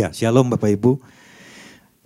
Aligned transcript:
Ya, 0.00 0.08
shalom 0.16 0.48
Bapak 0.48 0.72
Ibu. 0.80 0.96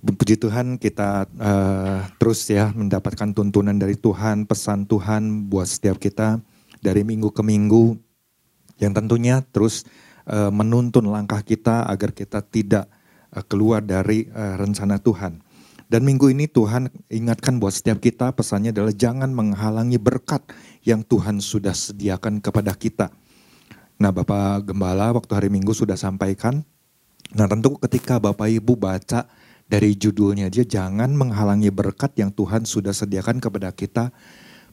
Puji 0.03 0.35
Tuhan 0.35 0.83
kita 0.83 1.31
uh, 1.39 2.03
terus 2.19 2.43
ya 2.51 2.75
mendapatkan 2.75 3.31
tuntunan 3.31 3.79
dari 3.79 3.95
Tuhan, 3.95 4.51
pesan 4.51 4.91
Tuhan 4.91 5.47
buat 5.47 5.71
setiap 5.71 6.03
kita 6.03 6.43
dari 6.83 7.07
minggu 7.07 7.31
ke 7.31 7.47
minggu 7.47 7.95
yang 8.83 8.91
tentunya 8.99 9.47
terus 9.47 9.87
uh, 10.27 10.51
menuntun 10.51 11.07
langkah 11.07 11.39
kita 11.47 11.87
agar 11.87 12.11
kita 12.11 12.43
tidak 12.43 12.91
uh, 13.31 13.47
keluar 13.47 13.79
dari 13.79 14.27
uh, 14.27 14.59
rencana 14.59 14.99
Tuhan. 14.99 15.39
Dan 15.87 16.03
minggu 16.03 16.35
ini 16.35 16.51
Tuhan 16.51 16.91
ingatkan 17.15 17.63
buat 17.63 17.79
setiap 17.79 18.03
kita 18.03 18.35
pesannya 18.35 18.75
adalah 18.75 18.91
jangan 18.91 19.31
menghalangi 19.31 20.03
berkat 20.03 20.43
yang 20.83 21.07
Tuhan 21.07 21.39
sudah 21.39 21.79
sediakan 21.79 22.43
kepada 22.43 22.75
kita. 22.75 23.15
Nah 24.03 24.11
Bapak 24.11 24.67
Gembala 24.67 25.15
waktu 25.15 25.31
hari 25.31 25.47
Minggu 25.47 25.71
sudah 25.71 25.95
sampaikan. 25.95 26.67
Nah 27.33 27.49
tentu 27.49 27.81
ketika 27.81 28.21
Bapak 28.21 28.53
Ibu 28.53 28.77
baca 28.77 29.25
dari 29.65 29.97
judulnya 29.97 30.53
dia 30.53 30.69
jangan 30.69 31.17
menghalangi 31.17 31.73
berkat 31.73 32.13
yang 32.21 32.29
Tuhan 32.29 32.69
sudah 32.69 32.93
sediakan 32.93 33.41
kepada 33.41 33.73
kita. 33.73 34.13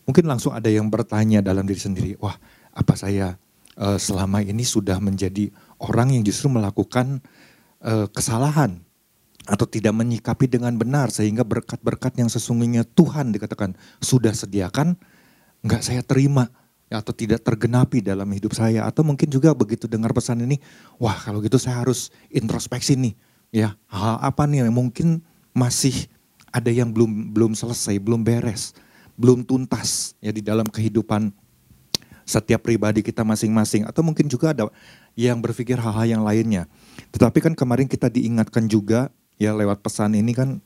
Mungkin 0.04 0.28
langsung 0.28 0.52
ada 0.52 0.68
yang 0.68 0.92
bertanya 0.92 1.40
dalam 1.40 1.64
diri 1.64 1.80
sendiri, 1.80 2.12
wah 2.20 2.36
apa 2.76 2.94
saya 2.98 3.38
uh, 3.78 3.96
selama 4.02 4.44
ini 4.44 4.66
sudah 4.66 4.98
menjadi 4.98 5.54
orang 5.80 6.18
yang 6.18 6.24
justru 6.26 6.52
melakukan 6.52 7.22
uh, 7.86 8.10
kesalahan 8.12 8.82
atau 9.50 9.66
tidak 9.66 9.94
menyikapi 9.98 10.46
dengan 10.46 10.78
benar 10.78 11.10
sehingga 11.10 11.42
berkat-berkat 11.42 12.14
yang 12.22 12.30
sesungguhnya 12.30 12.86
Tuhan 12.86 13.34
dikatakan 13.34 13.74
sudah 13.98 14.34
sediakan 14.38 14.98
nggak 15.66 15.82
saya 15.82 16.02
terima 16.06 16.50
atau 16.92 17.16
tidak 17.16 17.42
tergenapi 17.42 18.04
dalam 18.04 18.28
hidup 18.36 18.52
saya. 18.52 18.84
Atau 18.84 19.08
mungkin 19.08 19.32
juga 19.32 19.56
begitu 19.56 19.88
dengar 19.88 20.12
pesan 20.12 20.44
ini 20.44 20.60
wah 21.00 21.16
kalau 21.16 21.40
gitu 21.40 21.56
saya 21.56 21.82
harus 21.82 22.12
introspeksi 22.28 23.00
nih. 23.00 23.16
Ya 23.52 23.80
hal 23.88 24.20
apa 24.20 24.44
nih 24.48 24.68
yang 24.68 24.76
mungkin 24.76 25.24
masih 25.56 26.12
ada 26.52 26.72
yang 26.72 26.92
belum 26.92 27.32
belum 27.32 27.52
selesai 27.56 28.00
belum 28.00 28.24
beres 28.28 28.76
belum 29.16 29.44
tuntas 29.44 30.16
ya 30.24 30.32
di 30.32 30.40
dalam 30.44 30.68
kehidupan 30.68 31.32
setiap 32.28 32.64
pribadi 32.64 33.04
kita 33.04 33.24
masing-masing. 33.28 33.88
Atau 33.88 34.04
mungkin 34.04 34.28
juga 34.32 34.56
ada 34.56 34.68
yang 35.16 35.40
berpikir 35.44 35.76
hal-hal 35.76 36.20
yang 36.20 36.24
lainnya. 36.24 36.68
Tetapi 37.12 37.44
kan 37.44 37.54
kemarin 37.56 37.88
kita 37.88 38.08
diingatkan 38.08 38.68
juga 38.72 39.12
ya 39.36 39.52
lewat 39.52 39.84
pesan 39.84 40.16
ini 40.16 40.32
kan 40.32 40.64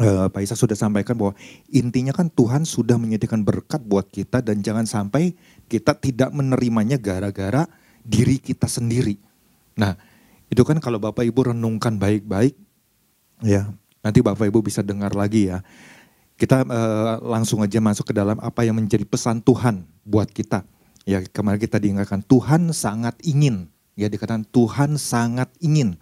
uh, 0.00 0.26
Pak 0.30 0.42
Isa 0.42 0.56
sudah 0.56 0.78
sampaikan 0.78 1.18
bahwa 1.18 1.34
intinya 1.70 2.14
kan 2.14 2.30
Tuhan 2.30 2.66
sudah 2.66 2.98
menyediakan 2.98 3.42
berkat 3.42 3.82
buat 3.84 4.08
kita 4.08 4.42
dan 4.42 4.62
jangan 4.64 4.86
sampai 4.86 5.34
kita 5.66 5.96
tidak 5.96 6.30
menerimanya 6.30 7.00
gara-gara 7.00 7.66
diri 8.04 8.36
kita 8.36 8.68
sendiri. 8.68 9.16
Nah, 9.74 9.96
itu 10.52 10.62
kan 10.62 10.78
kalau 10.78 11.00
Bapak 11.00 11.24
Ibu 11.24 11.50
renungkan 11.56 11.96
baik-baik 11.96 12.54
ya, 13.42 13.72
nanti 14.04 14.20
Bapak 14.20 14.46
Ibu 14.46 14.62
bisa 14.62 14.84
dengar 14.84 15.16
lagi 15.16 15.50
ya. 15.50 15.64
Kita 16.34 16.66
uh, 16.66 17.22
langsung 17.22 17.62
aja 17.62 17.78
masuk 17.78 18.10
ke 18.10 18.14
dalam 18.14 18.36
apa 18.42 18.66
yang 18.66 18.74
menjadi 18.74 19.06
pesan 19.06 19.38
Tuhan 19.40 19.86
buat 20.02 20.28
kita. 20.30 20.66
Ya, 21.06 21.20
kemarin 21.20 21.60
kita 21.60 21.78
diingatkan 21.78 22.24
Tuhan 22.24 22.72
sangat 22.72 23.14
ingin, 23.22 23.68
ya 23.94 24.08
dikatakan 24.08 24.42
Tuhan 24.48 24.96
sangat 24.96 25.52
ingin 25.60 26.00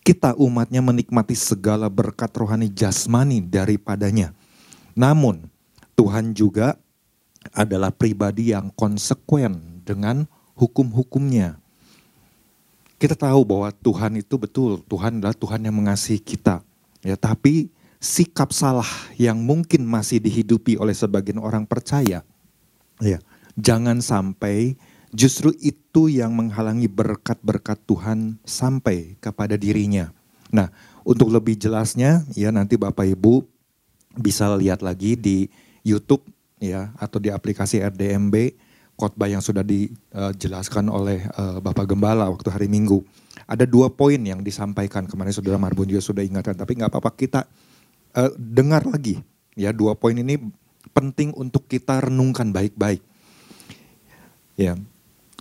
kita 0.00 0.32
umatnya 0.40 0.80
menikmati 0.80 1.36
segala 1.36 1.86
berkat 1.92 2.32
rohani 2.32 2.72
jasmani 2.72 3.44
daripadanya. 3.44 4.32
Namun 4.96 5.46
Tuhan 5.94 6.32
juga 6.32 6.80
adalah 7.56 7.90
pribadi 7.90 8.52
yang 8.52 8.68
konsekuen 8.74 9.82
dengan 9.84 10.28
hukum-hukumnya. 10.54 11.56
Kita 13.00 13.16
tahu 13.16 13.40
bahwa 13.48 13.72
Tuhan 13.72 14.20
itu 14.20 14.36
betul, 14.36 14.84
Tuhan 14.84 15.24
adalah 15.24 15.32
Tuhan 15.32 15.64
yang 15.64 15.72
mengasihi 15.72 16.20
kita. 16.20 16.60
Ya, 17.00 17.16
tapi 17.16 17.72
sikap 17.96 18.52
salah 18.52 18.88
yang 19.16 19.40
mungkin 19.40 19.88
masih 19.88 20.20
dihidupi 20.20 20.76
oleh 20.76 20.92
sebagian 20.92 21.40
orang 21.40 21.64
percaya, 21.64 22.20
ya, 23.00 23.18
jangan 23.56 24.04
sampai 24.04 24.76
Justru 25.10 25.50
itu 25.58 26.06
yang 26.06 26.30
menghalangi 26.38 26.86
berkat-berkat 26.86 27.82
Tuhan 27.82 28.38
sampai 28.46 29.18
kepada 29.18 29.58
dirinya. 29.58 30.14
Nah, 30.54 30.70
untuk 31.02 31.34
lebih 31.34 31.58
jelasnya 31.58 32.22
ya 32.38 32.54
nanti 32.54 32.78
Bapak 32.78 33.18
Ibu 33.18 33.42
bisa 34.14 34.54
lihat 34.54 34.86
lagi 34.86 35.18
di 35.18 35.50
YouTube 35.82 36.22
ya 36.60 36.92
atau 37.00 37.16
di 37.16 37.32
aplikasi 37.32 37.80
RDMB 37.80 38.54
khotbah 39.00 39.32
yang 39.32 39.40
sudah 39.40 39.64
dijelaskan 39.64 40.92
oleh 40.92 41.24
uh, 41.32 41.56
Bapak 41.64 41.88
Gembala 41.88 42.28
waktu 42.28 42.52
hari 42.52 42.68
Minggu. 42.68 43.00
Ada 43.48 43.64
dua 43.64 43.88
poin 43.88 44.20
yang 44.20 44.44
disampaikan 44.44 45.08
kemarin 45.08 45.32
Saudara 45.32 45.56
Marbun 45.56 45.88
juga 45.88 46.04
sudah 46.04 46.20
ingatkan, 46.20 46.54
tapi 46.54 46.76
nggak 46.76 46.92
apa-apa 46.92 47.10
kita 47.16 47.40
uh, 48.14 48.30
dengar 48.36 48.84
lagi 48.84 49.24
ya 49.56 49.72
dua 49.72 49.96
poin 49.96 50.14
ini 50.14 50.36
penting 50.92 51.32
untuk 51.34 51.64
kita 51.64 52.04
renungkan 52.04 52.52
baik-baik. 52.52 53.00
Ya, 54.60 54.76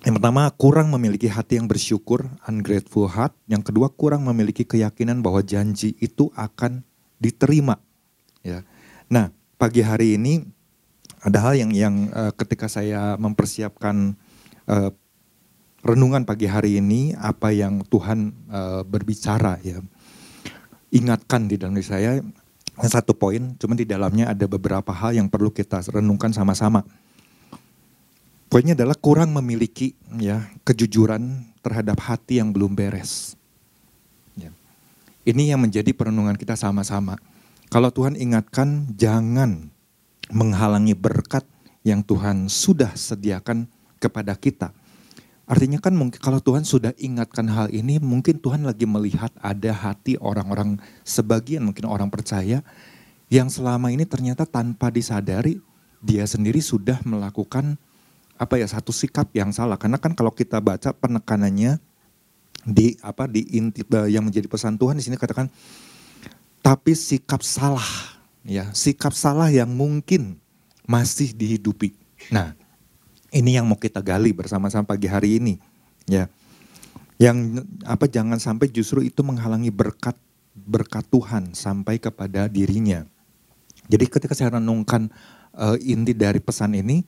yang 0.08 0.16
pertama, 0.16 0.48
kurang 0.56 0.96
memiliki 0.96 1.28
hati 1.28 1.60
yang 1.60 1.68
bersyukur, 1.68 2.24
ungrateful 2.48 3.12
heart. 3.12 3.36
Yang 3.52 3.68
kedua, 3.72 3.92
kurang 3.92 4.24
memiliki 4.24 4.64
keyakinan 4.64 5.20
bahwa 5.20 5.44
janji 5.44 5.92
itu 6.00 6.32
akan 6.40 6.88
diterima. 7.20 7.76
Ya. 8.40 8.64
Nah, 9.12 9.36
pagi 9.60 9.84
hari 9.84 10.16
ini 10.16 10.48
ada 11.20 11.38
hal 11.44 11.54
yang 11.60 11.72
yang 11.76 11.96
uh, 12.16 12.32
ketika 12.32 12.72
saya 12.72 13.20
mempersiapkan 13.20 14.16
uh, 14.68 14.92
renungan 15.84 16.24
pagi 16.24 16.48
hari 16.48 16.80
ini 16.80 17.16
apa 17.16 17.52
yang 17.52 17.84
Tuhan 17.88 18.36
uh, 18.52 18.82
berbicara 18.88 19.60
ya. 19.64 19.84
Ingatkan 20.90 21.46
di 21.46 21.56
dalam 21.60 21.78
diri 21.78 21.86
saya 21.86 22.18
satu 22.80 23.12
poin, 23.14 23.54
cuma 23.60 23.76
di 23.76 23.84
dalamnya 23.84 24.32
ada 24.32 24.48
beberapa 24.48 24.90
hal 24.96 25.14
yang 25.14 25.28
perlu 25.28 25.52
kita 25.52 25.84
renungkan 25.92 26.32
sama-sama. 26.32 26.82
Poinnya 28.50 28.74
adalah 28.74 28.98
kurang 28.98 29.36
memiliki 29.36 29.94
ya 30.18 30.50
kejujuran 30.66 31.46
terhadap 31.62 32.02
hati 32.02 32.42
yang 32.42 32.50
belum 32.50 32.74
beres. 32.74 33.38
Ya. 34.34 34.50
Ini 35.28 35.54
yang 35.54 35.62
menjadi 35.62 35.94
perenungan 35.94 36.34
kita 36.34 36.58
sama-sama. 36.58 37.22
Kalau 37.70 37.94
Tuhan 37.94 38.18
ingatkan 38.18 38.90
jangan 38.98 39.70
menghalangi 40.30 40.94
berkat 40.94 41.46
yang 41.82 42.06
Tuhan 42.06 42.50
sudah 42.50 42.94
sediakan 42.94 43.66
kepada 43.98 44.34
kita. 44.38 44.72
Artinya 45.50 45.82
kan 45.82 45.98
mungkin 45.98 46.22
kalau 46.22 46.38
Tuhan 46.38 46.62
sudah 46.62 46.94
ingatkan 47.02 47.50
hal 47.50 47.74
ini, 47.74 47.98
mungkin 47.98 48.38
Tuhan 48.38 48.62
lagi 48.62 48.86
melihat 48.86 49.34
ada 49.42 49.74
hati 49.74 50.14
orang-orang 50.22 50.78
sebagian 51.02 51.66
mungkin 51.66 51.90
orang 51.90 52.14
percaya 52.14 52.62
yang 53.34 53.50
selama 53.50 53.90
ini 53.90 54.06
ternyata 54.06 54.46
tanpa 54.46 54.90
disadari 54.90 55.62
dia 56.02 56.26
sendiri 56.26 56.62
sudah 56.62 57.02
melakukan 57.06 57.78
apa 58.40 58.56
ya 58.58 58.66
satu 58.66 58.90
sikap 58.90 59.30
yang 59.36 59.54
salah 59.54 59.76
karena 59.76 60.00
kan 60.02 60.16
kalau 60.18 60.34
kita 60.34 60.58
baca 60.64 60.96
penekanannya 60.96 61.78
di 62.66 62.96
apa 63.04 63.28
di 63.28 63.46
inti 63.56 63.84
eh, 63.84 64.10
yang 64.12 64.26
menjadi 64.26 64.48
pesan 64.50 64.80
Tuhan 64.80 64.98
di 64.98 65.04
sini 65.06 65.20
katakan 65.20 65.52
tapi 66.64 66.96
sikap 66.96 67.44
salah 67.46 68.19
ya 68.46 68.72
sikap 68.72 69.12
salah 69.16 69.52
yang 69.52 69.72
mungkin 69.72 70.40
masih 70.90 71.36
dihidupi. 71.36 71.94
Nah, 72.34 72.56
ini 73.30 73.56
yang 73.56 73.70
mau 73.70 73.78
kita 73.78 74.02
gali 74.02 74.34
bersama-sama 74.34 74.86
pagi 74.86 75.08
hari 75.10 75.38
ini 75.38 75.54
ya. 76.10 76.28
Yang 77.20 77.68
apa 77.84 78.08
jangan 78.08 78.40
sampai 78.40 78.72
justru 78.72 79.04
itu 79.04 79.20
menghalangi 79.28 79.70
berkat 79.76 80.16
berkat 80.56 81.04
Tuhan 81.12 81.52
sampai 81.52 82.00
kepada 82.00 82.48
dirinya. 82.48 83.04
Jadi 83.92 84.06
ketika 84.08 84.32
saya 84.32 84.56
renungkan 84.56 85.12
uh, 85.58 85.76
inti 85.84 86.16
dari 86.16 86.40
pesan 86.40 86.80
ini, 86.80 87.04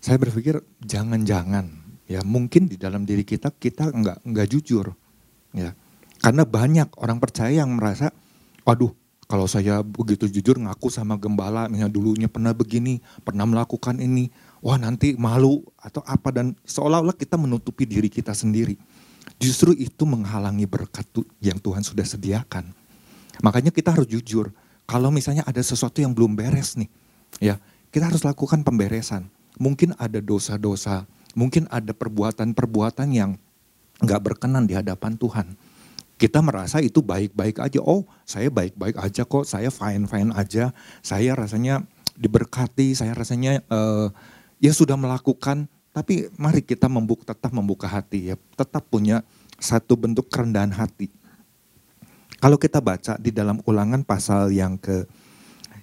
saya 0.00 0.16
berpikir 0.16 0.62
jangan-jangan 0.80 1.86
ya 2.06 2.22
mungkin 2.22 2.70
di 2.70 2.78
dalam 2.78 3.02
diri 3.02 3.26
kita 3.26 3.50
kita 3.50 3.90
nggak 3.90 4.22
nggak 4.22 4.46
jujur 4.46 4.94
ya 5.50 5.74
karena 6.22 6.46
banyak 6.46 6.88
orang 7.02 7.18
percaya 7.18 7.66
yang 7.66 7.74
merasa 7.74 8.14
waduh 8.62 8.94
kalau 9.26 9.50
saya 9.50 9.82
begitu 9.82 10.30
jujur 10.30 10.54
ngaku 10.62 10.86
sama 10.86 11.18
gembala 11.18 11.66
misalnya 11.66 11.90
dulunya 11.90 12.30
pernah 12.30 12.54
begini 12.54 13.02
pernah 13.26 13.42
melakukan 13.42 13.98
ini 13.98 14.30
wah 14.62 14.78
nanti 14.78 15.18
malu 15.18 15.66
atau 15.78 16.02
apa 16.06 16.30
dan 16.30 16.54
seolah-olah 16.62 17.14
kita 17.14 17.38
menutupi 17.38 17.86
diri 17.86 18.10
kita 18.10 18.34
sendiri. 18.34 18.78
Justru 19.36 19.74
itu 19.76 20.06
menghalangi 20.08 20.64
berkat 20.64 21.04
yang 21.44 21.60
Tuhan 21.60 21.84
sudah 21.84 22.06
sediakan. 22.06 22.72
Makanya 23.44 23.68
kita 23.74 23.92
harus 23.92 24.08
jujur 24.08 24.48
kalau 24.88 25.10
misalnya 25.12 25.44
ada 25.44 25.60
sesuatu 25.60 26.00
yang 26.00 26.14
belum 26.14 26.38
beres 26.38 26.78
nih 26.78 26.88
ya 27.42 27.60
kita 27.90 28.12
harus 28.12 28.22
lakukan 28.24 28.60
pemberesan. 28.60 29.28
Mungkin 29.56 29.96
ada 29.96 30.20
dosa-dosa, 30.20 31.08
mungkin 31.32 31.64
ada 31.72 31.96
perbuatan-perbuatan 31.96 33.08
yang 33.08 33.40
nggak 34.04 34.20
berkenan 34.20 34.68
di 34.68 34.76
hadapan 34.76 35.16
Tuhan. 35.16 35.56
Kita 36.16 36.40
merasa 36.40 36.80
itu 36.80 37.04
baik-baik 37.04 37.60
aja. 37.60 37.80
Oh, 37.84 38.08
saya 38.24 38.48
baik-baik 38.48 38.96
aja 38.96 39.22
kok. 39.28 39.44
Saya 39.44 39.68
fine-fine 39.68 40.32
aja. 40.32 40.72
Saya 41.04 41.36
rasanya 41.36 41.84
diberkati. 42.16 42.96
Saya 42.96 43.12
rasanya 43.12 43.60
uh, 43.68 44.08
ya 44.56 44.72
sudah 44.72 44.96
melakukan. 44.96 45.68
Tapi 45.92 46.32
mari 46.40 46.64
kita 46.64 46.88
membuka, 46.88 47.36
tetap 47.36 47.52
membuka 47.52 47.84
hati 47.84 48.32
ya. 48.32 48.36
Tetap 48.56 48.88
punya 48.88 49.20
satu 49.60 49.96
bentuk 49.96 50.32
kerendahan 50.32 50.72
hati. 50.72 51.12
Kalau 52.40 52.56
kita 52.60 52.80
baca 52.80 53.16
di 53.16 53.32
dalam 53.32 53.60
ulangan 53.64 54.04
pasal 54.04 54.52
yang 54.52 54.76
ke 54.76 55.08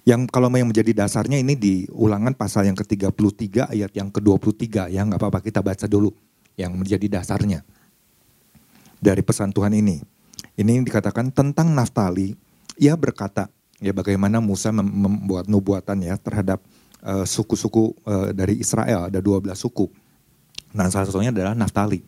yang 0.04 0.28
kalau 0.28 0.52
yang 0.52 0.68
menjadi 0.68 0.92
dasarnya 0.92 1.40
ini 1.40 1.56
di 1.56 1.88
ulangan 1.90 2.36
pasal 2.36 2.68
yang 2.68 2.76
ke-33 2.76 3.72
ayat 3.72 3.90
yang 3.96 4.12
ke-23 4.12 4.92
ya 4.92 5.00
nggak 5.00 5.16
apa-apa 5.16 5.40
kita 5.40 5.64
baca 5.64 5.88
dulu 5.88 6.12
yang 6.60 6.76
menjadi 6.76 7.18
dasarnya 7.18 7.64
dari 9.00 9.20
pesan 9.24 9.50
Tuhan 9.50 9.74
ini. 9.74 10.13
Ini 10.54 10.82
dikatakan 10.86 11.34
tentang 11.34 11.74
Naftali, 11.74 12.34
ia 12.78 12.94
berkata, 12.94 13.50
ya 13.82 13.90
bagaimana 13.90 14.38
Musa 14.38 14.70
membuat 14.70 15.50
nubuatan 15.50 15.98
ya 16.02 16.14
terhadap 16.14 16.62
eh, 17.02 17.26
suku-suku 17.26 17.98
uh, 18.06 18.10
uh, 18.10 18.28
dari 18.30 18.62
Israel, 18.62 19.10
ada 19.10 19.18
12 19.18 19.50
suku. 19.58 19.90
Nah 20.74 20.86
salah 20.90 21.10
satunya 21.10 21.34
adalah 21.34 21.58
Naftali. 21.58 22.06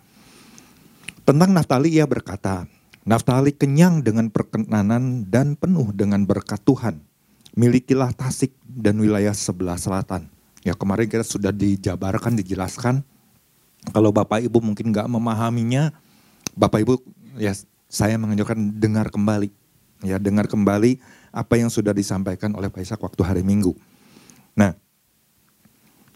Tentang 1.26 1.50
Naftali 1.50 1.90
ia 1.90 2.06
berkata, 2.06 2.70
Naftali 3.02 3.50
kenyang 3.50 4.02
dengan 4.02 4.30
perkenanan 4.30 5.26
dan 5.26 5.58
penuh 5.58 5.90
dengan 5.90 6.22
berkat 6.22 6.62
Tuhan 6.62 7.02
milikilah 7.56 8.12
Tasik 8.12 8.52
dan 8.62 9.00
wilayah 9.00 9.32
sebelah 9.32 9.80
selatan. 9.80 10.28
Ya 10.62 10.76
kemarin 10.76 11.08
kita 11.08 11.24
sudah 11.24 11.50
dijabarkan, 11.50 12.36
dijelaskan. 12.36 13.00
Kalau 13.90 14.12
Bapak 14.12 14.44
Ibu 14.44 14.60
mungkin 14.60 14.92
nggak 14.92 15.08
memahaminya, 15.08 15.90
Bapak 16.52 16.84
Ibu 16.84 16.94
ya 17.40 17.56
saya 17.86 18.18
menganjurkan 18.18 18.76
dengar 18.76 19.08
kembali. 19.10 19.50
Ya 20.04 20.20
dengar 20.20 20.44
kembali 20.44 21.00
apa 21.32 21.54
yang 21.56 21.72
sudah 21.72 21.96
disampaikan 21.96 22.52
oleh 22.52 22.68
Pak 22.68 22.84
Ishak 22.84 23.00
waktu 23.00 23.22
hari 23.24 23.42
Minggu. 23.42 23.72
Nah, 24.52 24.76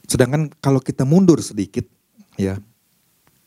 sedangkan 0.05 0.53
kalau 0.61 0.85
kita 0.85 1.09
mundur 1.09 1.41
sedikit, 1.41 1.89
ya 2.37 2.61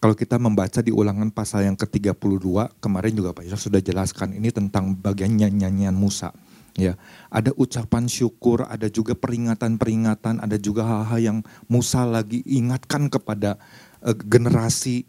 kalau 0.01 0.17
kita 0.17 0.41
membaca 0.41 0.81
di 0.81 0.89
ulangan 0.89 1.29
pasal 1.29 1.69
yang 1.69 1.77
ke-32, 1.77 2.49
kemarin 2.81 3.13
juga 3.13 3.37
Pak 3.37 3.45
Ishak 3.45 3.61
sudah 3.61 3.81
jelaskan 3.81 4.33
ini 4.33 4.49
tentang 4.49 4.97
bagian 4.97 5.37
nyanyian 5.37 5.93
Musa 5.93 6.33
ya 6.73 6.97
ada 7.29 7.53
ucapan 7.53 8.09
syukur 8.09 8.65
ada 8.65 8.89
juga 8.89 9.13
peringatan-peringatan 9.13 10.41
ada 10.41 10.57
juga 10.57 10.85
hal-hal 10.85 11.19
yang 11.21 11.37
Musa 11.69 12.01
lagi 12.05 12.41
ingatkan 12.49 13.13
kepada 13.13 13.61
uh, 14.01 14.17
generasi 14.17 15.05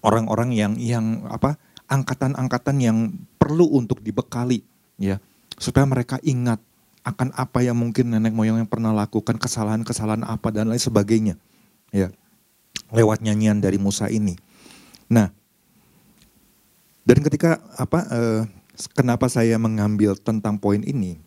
orang-orang 0.00 0.56
yang 0.56 0.72
yang 0.80 1.28
apa 1.28 1.60
angkatan-angkatan 1.90 2.76
yang 2.78 2.98
perlu 3.36 3.66
untuk 3.74 3.98
dibekali 4.00 4.62
ya 4.96 5.18
supaya 5.58 5.84
mereka 5.84 6.22
ingat 6.22 6.62
akan 7.02 7.34
apa 7.34 7.64
yang 7.66 7.74
mungkin 7.74 8.14
nenek 8.14 8.30
moyang 8.32 8.62
yang 8.62 8.70
pernah 8.70 8.94
lakukan 8.94 9.36
kesalahan-kesalahan 9.36 10.22
apa 10.22 10.48
dan 10.54 10.70
lain 10.70 10.80
sebagainya 10.80 11.34
ya 11.90 12.14
lewat 12.94 13.20
nyanyian 13.20 13.58
dari 13.58 13.76
Musa 13.76 14.06
ini 14.06 14.38
nah 15.10 15.34
dan 17.10 17.18
ketika 17.26 17.58
apa 17.74 18.06
uh, 18.06 18.42
kenapa 18.94 19.28
saya 19.28 19.58
mengambil 19.58 20.16
tentang 20.16 20.56
poin 20.56 20.80
ini? 20.84 21.20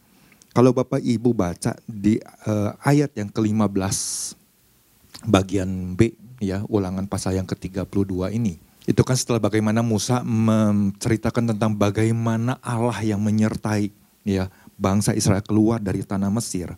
Kalau 0.53 0.69
Bapak 0.69 1.01
Ibu 1.01 1.33
baca 1.33 1.73
di 1.89 2.21
uh, 2.45 2.77
ayat 2.85 3.17
yang 3.17 3.27
ke-15 3.33 3.97
bagian 5.25 5.97
B 5.97 6.13
ya, 6.37 6.61
ulangan 6.69 7.09
pasal 7.09 7.41
yang 7.41 7.49
ke-32 7.49 8.13
ini. 8.37 8.61
Itu 8.83 9.01
kan 9.07 9.15
setelah 9.15 9.39
bagaimana 9.39 9.79
Musa 9.79 10.21
menceritakan 10.27 11.55
tentang 11.55 11.71
bagaimana 11.75 12.59
Allah 12.59 12.99
yang 12.99 13.23
menyertai 13.23 13.91
ya 14.27 14.51
bangsa 14.75 15.15
Israel 15.15 15.43
keluar 15.43 15.79
dari 15.79 16.03
tanah 16.03 16.27
Mesir. 16.27 16.75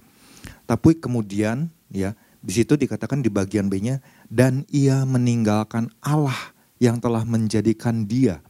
Tapi 0.70 0.98
kemudian 1.02 1.70
ya 1.90 2.14
di 2.46 2.54
situ 2.54 2.78
dikatakan 2.78 3.26
di 3.26 3.30
bagian 3.34 3.66
B-nya 3.70 4.06
dan 4.30 4.70
ia 4.70 5.02
meninggalkan 5.02 5.90
Allah 6.02 6.54
yang 6.78 7.02
telah 7.02 7.26
menjadikan 7.26 8.06
dia 8.06 8.46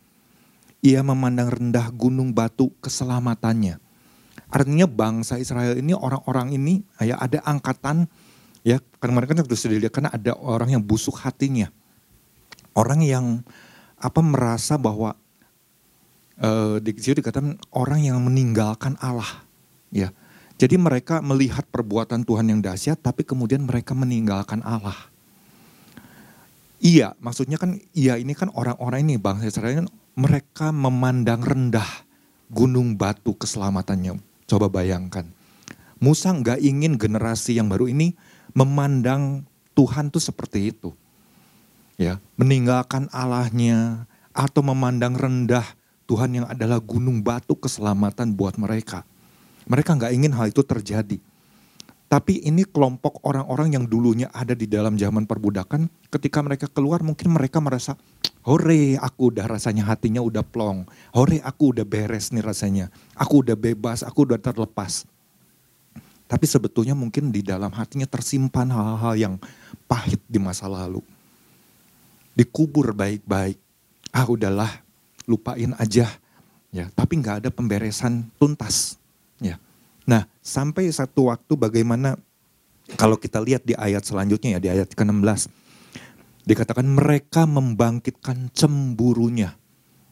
ia 0.86 1.01
memandang 1.01 1.50
rendah 1.50 1.90
gunung 1.90 2.30
batu 2.30 2.69
keselamatannya. 2.78 3.81
Artinya 4.54 4.86
bangsa 4.86 5.42
Israel 5.42 5.74
ini 5.74 5.98
orang-orang 5.98 6.54
ini 6.54 6.86
ya 7.01 7.18
ada 7.18 7.42
angkatan 7.42 8.06
ya 8.62 8.78
kemarin 9.01 9.34
kan 9.34 9.42
sudah 9.42 9.90
karena 9.90 10.13
ada 10.13 10.38
orang 10.38 10.78
yang 10.78 10.84
busuk 10.86 11.18
hatinya. 11.25 11.74
Orang 12.75 13.00
yang 13.01 13.42
apa 13.95 14.19
merasa 14.19 14.75
bahwa 14.75 15.16
uh, 16.39 16.77
situ 17.00 17.24
dikatakan 17.24 17.56
orang 17.72 18.04
yang 18.04 18.19
meninggalkan 18.22 19.00
Allah 19.00 19.44
ya. 19.92 20.12
Jadi 20.56 20.80
mereka 20.80 21.19
melihat 21.19 21.68
perbuatan 21.68 22.24
Tuhan 22.24 22.48
yang 22.48 22.60
dahsyat 22.63 23.00
tapi 23.04 23.27
kemudian 23.27 23.68
mereka 23.68 23.92
meninggalkan 23.92 24.63
Allah. 24.63 24.95
Iya, 26.80 27.16
maksudnya 27.19 27.60
kan 27.60 27.75
iya 27.92 28.16
ini 28.16 28.31
kan 28.36 28.51
orang-orang 28.56 29.04
ini 29.04 29.16
bangsa 29.19 29.51
Israel 29.51 29.88
mereka 30.16 30.72
memandang 30.72 31.44
rendah 31.44 31.88
gunung 32.48 32.95
batu 32.95 33.36
keselamatannya. 33.36 34.16
Coba 34.48 34.72
bayangkan. 34.72 35.27
Musa 36.00 36.31
nggak 36.31 36.60
ingin 36.63 36.95
generasi 36.95 37.60
yang 37.60 37.68
baru 37.68 37.92
ini 37.92 38.16
memandang 38.56 39.44
Tuhan 39.75 40.07
tuh 40.07 40.24
seperti 40.24 40.72
itu. 40.72 40.95
Ya, 41.96 42.20
meninggalkan 42.36 43.08
Allahnya 43.16 44.04
atau 44.36 44.60
memandang 44.60 45.16
rendah 45.16 45.64
Tuhan 46.06 46.38
yang 46.38 46.46
adalah 46.46 46.78
gunung 46.78 47.24
batu 47.24 47.58
keselamatan 47.58 48.36
buat 48.36 48.60
mereka. 48.60 49.08
Mereka 49.66 49.98
nggak 49.98 50.14
ingin 50.14 50.36
hal 50.38 50.54
itu 50.54 50.62
terjadi. 50.62 51.18
Tapi 52.06 52.46
ini 52.46 52.62
kelompok 52.70 53.26
orang-orang 53.26 53.74
yang 53.74 53.86
dulunya 53.90 54.30
ada 54.30 54.54
di 54.54 54.70
dalam 54.70 54.94
zaman 54.94 55.26
perbudakan, 55.26 55.90
ketika 56.14 56.38
mereka 56.46 56.70
keluar 56.70 57.02
mungkin 57.02 57.34
mereka 57.34 57.58
merasa, 57.58 57.98
hore 58.46 58.94
aku 59.02 59.34
udah 59.34 59.50
rasanya 59.50 59.90
hatinya 59.90 60.22
udah 60.22 60.46
plong, 60.46 60.86
hore 61.18 61.42
aku 61.42 61.74
udah 61.74 61.82
beres 61.82 62.30
nih 62.30 62.46
rasanya, 62.46 62.94
aku 63.18 63.42
udah 63.42 63.58
bebas, 63.58 64.06
aku 64.06 64.30
udah 64.30 64.38
terlepas. 64.38 65.10
Tapi 66.30 66.46
sebetulnya 66.46 66.94
mungkin 66.94 67.34
di 67.34 67.42
dalam 67.42 67.74
hatinya 67.74 68.06
tersimpan 68.06 68.70
hal-hal 68.70 69.14
yang 69.18 69.34
pahit 69.90 70.22
di 70.30 70.38
masa 70.38 70.70
lalu. 70.70 71.02
Dikubur 72.36 72.92
baik-baik, 72.92 73.58
ah 74.12 74.28
udahlah 74.28 74.70
lupain 75.26 75.72
aja. 75.80 76.12
ya. 76.70 76.86
Tapi 76.92 77.14
nggak 77.24 77.46
ada 77.46 77.50
pemberesan 77.50 78.28
tuntas. 78.36 79.00
Ya. 79.39 79.58
Nah, 80.06 80.27
sampai 80.44 80.92
satu 80.92 81.32
waktu 81.32 81.56
bagaimana 81.56 82.20
kalau 82.94 83.18
kita 83.18 83.42
lihat 83.42 83.65
di 83.65 83.74
ayat 83.74 84.06
selanjutnya 84.06 84.58
ya, 84.58 84.60
di 84.62 84.70
ayat 84.70 84.94
ke-16. 84.94 85.50
Dikatakan 86.46 86.86
mereka 86.86 87.50
membangkitkan 87.50 88.54
cemburunya. 88.54 89.58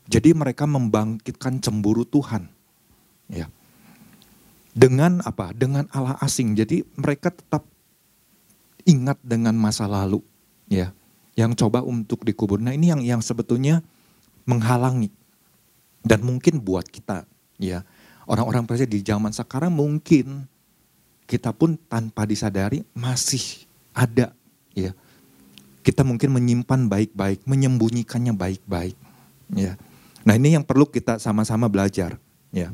Jadi 0.10 0.34
mereka 0.34 0.66
membangkitkan 0.66 1.62
cemburu 1.62 2.04
Tuhan. 2.10 2.50
Ya. 3.30 3.48
Dengan 4.74 5.22
apa? 5.22 5.54
Dengan 5.54 5.86
Allah 5.94 6.18
asing. 6.18 6.58
Jadi 6.58 6.82
mereka 6.98 7.30
tetap 7.30 7.70
ingat 8.90 9.22
dengan 9.22 9.54
masa 9.54 9.86
lalu. 9.86 10.26
Ya. 10.66 10.90
Yang 11.34 11.66
coba 11.66 11.82
untuk 11.82 12.22
dikubur. 12.22 12.62
Nah 12.62 12.74
ini 12.78 12.94
yang 12.94 13.02
yang 13.02 13.22
sebetulnya 13.24 13.82
menghalangi. 14.46 15.10
Dan 16.04 16.22
mungkin 16.22 16.62
buat 16.62 16.86
kita. 16.86 17.26
Ya 17.58 17.86
orang-orang 18.28 18.64
percaya 18.68 18.88
di 18.88 19.04
zaman 19.04 19.32
sekarang 19.32 19.72
mungkin 19.72 20.48
kita 21.28 21.56
pun 21.56 21.80
tanpa 21.88 22.28
disadari 22.28 22.84
masih 22.96 23.66
ada 23.96 24.36
ya. 24.76 24.92
Kita 25.84 26.08
mungkin 26.08 26.32
menyimpan 26.32 26.88
baik-baik, 26.88 27.44
menyembunyikannya 27.44 28.32
baik-baik 28.32 28.96
ya. 29.52 29.76
Nah, 30.24 30.34
ini 30.40 30.56
yang 30.56 30.64
perlu 30.64 30.88
kita 30.88 31.20
sama-sama 31.20 31.68
belajar 31.68 32.16
ya. 32.56 32.72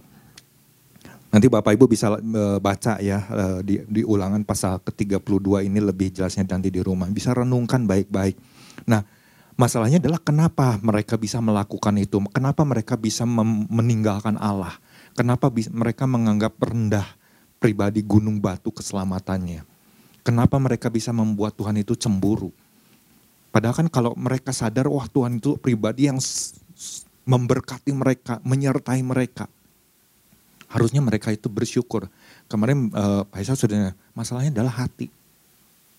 Nanti 1.30 1.46
Bapak 1.46 1.78
Ibu 1.78 1.86
bisa 1.86 2.10
uh, 2.10 2.58
baca 2.58 2.98
ya 2.98 3.22
uh, 3.30 3.60
di, 3.62 3.78
di 3.86 4.02
ulangan 4.02 4.42
pasal 4.42 4.82
ke-32 4.82 5.70
ini 5.70 5.78
lebih 5.78 6.10
jelasnya 6.10 6.42
nanti 6.50 6.74
di 6.74 6.82
rumah. 6.82 7.06
Bisa 7.14 7.38
renungkan 7.38 7.86
baik-baik. 7.86 8.34
Nah, 8.90 9.06
masalahnya 9.54 10.02
adalah 10.02 10.18
kenapa 10.18 10.82
mereka 10.82 11.22
bisa 11.22 11.38
melakukan 11.38 11.94
itu? 12.02 12.18
Kenapa 12.34 12.66
mereka 12.66 12.98
bisa 12.98 13.30
meninggalkan 13.70 14.42
Allah? 14.42 14.74
Kenapa 15.14 15.54
mereka 15.54 16.10
menganggap 16.10 16.58
rendah 16.58 17.06
pribadi 17.62 18.02
gunung 18.02 18.42
batu 18.42 18.74
keselamatannya? 18.74 19.62
Kenapa 20.26 20.58
mereka 20.58 20.90
bisa 20.90 21.14
membuat 21.14 21.54
Tuhan 21.54 21.78
itu 21.78 21.94
cemburu? 21.94 22.50
Padahal 23.54 23.86
kan 23.86 23.88
kalau 23.90 24.18
mereka 24.18 24.50
sadar, 24.50 24.90
wah 24.90 25.06
Tuhan 25.10 25.38
itu 25.38 25.58
pribadi 25.62 26.10
yang 26.10 26.18
memberkati 27.26 27.94
mereka, 27.94 28.42
menyertai 28.42 29.02
mereka. 29.06 29.50
Harusnya 30.70 31.02
mereka 31.02 31.34
itu 31.34 31.50
bersyukur. 31.50 32.06
Kemarin 32.46 32.94
uh, 32.94 33.26
Pak 33.26 33.42
Isa 33.42 33.58
sudah, 33.58 33.98
masalahnya 34.14 34.54
adalah 34.54 34.86
hati. 34.86 35.10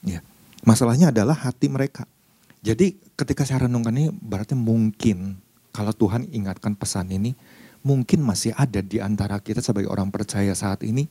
Ya, 0.07 0.23
masalahnya 0.63 1.11
adalah 1.11 1.35
hati 1.35 1.67
mereka. 1.67 2.07
Jadi 2.63 2.95
ketika 3.19 3.43
saya 3.43 3.67
renungkan 3.67 3.93
ini 3.99 4.09
berarti 4.15 4.55
mungkin 4.55 5.37
kalau 5.75 5.91
Tuhan 5.91 6.31
ingatkan 6.31 6.79
pesan 6.79 7.11
ini, 7.11 7.35
mungkin 7.81 8.21
masih 8.23 8.53
ada 8.55 8.79
di 8.85 9.01
antara 9.01 9.41
kita 9.41 9.65
sebagai 9.65 9.91
orang 9.91 10.09
percaya 10.13 10.53
saat 10.55 10.87
ini. 10.87 11.09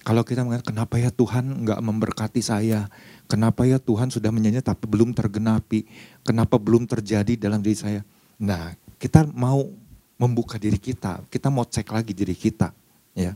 Kalau 0.00 0.24
kita 0.24 0.40
mengatakan, 0.40 0.72
kenapa 0.72 0.96
ya 0.96 1.12
Tuhan 1.12 1.44
nggak 1.60 1.80
memberkati 1.84 2.40
saya? 2.40 2.88
Kenapa 3.28 3.68
ya 3.68 3.76
Tuhan 3.76 4.08
sudah 4.08 4.32
menyanyi 4.32 4.64
tapi 4.64 4.88
belum 4.88 5.12
tergenapi? 5.12 5.84
Kenapa 6.24 6.56
belum 6.56 6.88
terjadi 6.88 7.36
dalam 7.36 7.60
diri 7.60 7.76
saya? 7.76 8.00
Nah, 8.40 8.72
kita 8.96 9.28
mau 9.28 9.68
membuka 10.16 10.56
diri 10.56 10.80
kita. 10.80 11.20
Kita 11.28 11.52
mau 11.52 11.68
cek 11.68 11.92
lagi 11.92 12.16
diri 12.16 12.32
kita, 12.32 12.72
ya. 13.20 13.32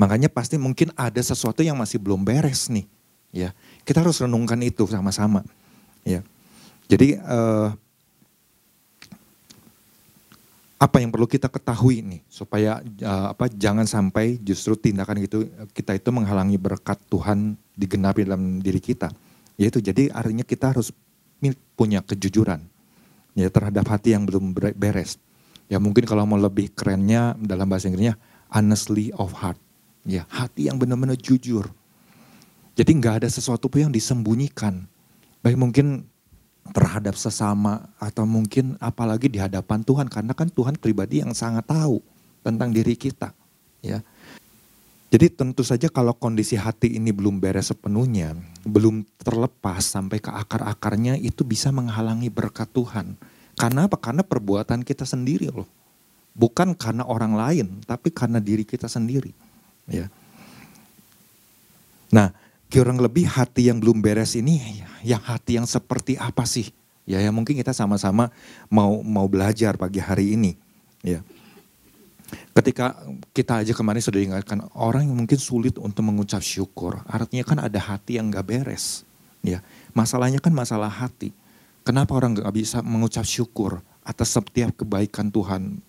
Makanya 0.00 0.32
pasti 0.32 0.56
mungkin 0.56 0.90
ada 0.96 1.20
sesuatu 1.20 1.60
yang 1.60 1.76
masih 1.76 2.00
belum 2.00 2.24
beres 2.24 2.72
nih, 2.72 2.88
ya. 3.30 3.50
Kita 3.84 4.00
harus 4.00 4.22
renungkan 4.24 4.58
itu 4.64 4.88
sama-sama, 4.88 5.44
ya. 6.06 6.24
Jadi 6.88 7.20
uh, 7.20 7.76
apa 10.84 11.00
yang 11.00 11.08
perlu 11.08 11.24
kita 11.24 11.48
ketahui 11.48 12.04
nih 12.04 12.20
supaya 12.28 12.84
uh, 13.00 13.32
apa 13.32 13.48
jangan 13.48 13.88
sampai 13.88 14.36
justru 14.42 14.76
tindakan 14.76 15.24
itu 15.24 15.48
kita 15.72 15.96
itu 15.96 16.12
menghalangi 16.12 16.60
berkat 16.60 17.00
Tuhan 17.08 17.56
digenapi 17.72 18.28
dalam 18.28 18.60
diri 18.60 18.82
kita. 18.82 19.08
Yaitu 19.56 19.78
jadi 19.80 20.10
artinya 20.10 20.44
kita 20.44 20.74
harus 20.74 20.90
punya 21.78 22.02
kejujuran 22.02 22.62
ya 23.34 23.48
terhadap 23.50 23.86
hati 23.88 24.12
yang 24.12 24.26
belum 24.26 24.54
beres. 24.54 25.16
Ya 25.72 25.80
mungkin 25.80 26.04
kalau 26.04 26.28
mau 26.28 26.36
lebih 26.36 26.70
kerennya 26.76 27.32
dalam 27.40 27.64
bahasa 27.64 27.88
Inggrisnya 27.88 28.20
honestly 28.50 29.14
of 29.16 29.32
heart. 29.36 29.60
Ya 30.04 30.28
hati 30.28 30.68
yang 30.68 30.76
benar-benar 30.76 31.16
jujur. 31.16 31.72
Jadi 32.74 32.90
nggak 32.98 33.24
ada 33.24 33.28
sesuatu 33.30 33.70
pun 33.70 33.88
yang 33.88 33.94
disembunyikan. 33.94 34.84
Baik 35.40 35.56
mungkin 35.56 36.08
terhadap 36.72 37.14
sesama 37.14 37.92
atau 38.00 38.24
mungkin 38.24 38.80
apalagi 38.80 39.28
di 39.28 39.36
hadapan 39.36 39.84
Tuhan 39.84 40.08
karena 40.08 40.32
kan 40.32 40.48
Tuhan 40.48 40.80
pribadi 40.80 41.20
yang 41.20 41.36
sangat 41.36 41.68
tahu 41.68 42.00
tentang 42.40 42.72
diri 42.72 42.96
kita 42.96 43.36
ya. 43.84 44.00
Jadi 45.12 45.30
tentu 45.30 45.62
saja 45.62 45.86
kalau 45.86 46.10
kondisi 46.10 46.58
hati 46.58 46.98
ini 46.98 47.14
belum 47.14 47.38
beres 47.38 47.70
sepenuhnya, 47.70 48.34
belum 48.66 49.06
terlepas 49.22 49.86
sampai 49.86 50.18
ke 50.18 50.26
akar-akarnya 50.26 51.14
itu 51.22 51.46
bisa 51.46 51.70
menghalangi 51.70 52.26
berkat 52.34 52.66
Tuhan. 52.74 53.14
Karena 53.54 53.86
apa? 53.86 53.94
Karena 53.94 54.26
perbuatan 54.26 54.82
kita 54.82 55.06
sendiri 55.06 55.54
loh. 55.54 55.70
Bukan 56.34 56.74
karena 56.74 57.06
orang 57.06 57.38
lain, 57.38 57.66
tapi 57.86 58.10
karena 58.10 58.42
diri 58.42 58.66
kita 58.66 58.90
sendiri. 58.90 59.30
Ya. 59.86 60.10
Nah, 62.10 62.34
kurang 62.66 62.98
lebih 62.98 63.30
hati 63.30 63.70
yang 63.70 63.78
belum 63.78 64.02
beres 64.02 64.34
ini 64.34 64.82
yang 65.06 65.22
hati 65.22 65.62
yang 65.62 65.66
seperti 65.68 66.18
apa 66.18 66.42
sih? 66.42 66.74
Ya, 67.04 67.20
ya 67.20 67.30
mungkin 67.30 67.54
kita 67.54 67.70
sama-sama 67.76 68.32
mau 68.66 69.04
mau 69.04 69.28
belajar 69.30 69.76
pagi 69.76 70.00
hari 70.00 70.34
ini. 70.34 70.56
Ya. 71.04 71.20
Ketika 72.56 72.96
kita 73.36 73.62
aja 73.62 73.72
kemarin 73.76 74.00
sudah 74.02 74.18
diingatkan 74.18 74.64
orang 74.74 75.06
yang 75.06 75.14
mungkin 75.14 75.38
sulit 75.38 75.76
untuk 75.76 76.02
mengucap 76.02 76.40
syukur, 76.40 76.98
artinya 77.06 77.44
kan 77.44 77.58
ada 77.60 77.78
hati 77.78 78.16
yang 78.18 78.32
gak 78.32 78.46
beres. 78.48 79.04
Ya, 79.44 79.60
masalahnya 79.92 80.40
kan 80.40 80.50
masalah 80.56 80.88
hati. 80.88 81.30
Kenapa 81.84 82.16
orang 82.16 82.40
gak 82.40 82.48
bisa 82.56 82.80
mengucap 82.80 83.28
syukur 83.28 83.84
atas 84.00 84.32
setiap 84.32 84.72
kebaikan 84.72 85.28
Tuhan? 85.28 85.84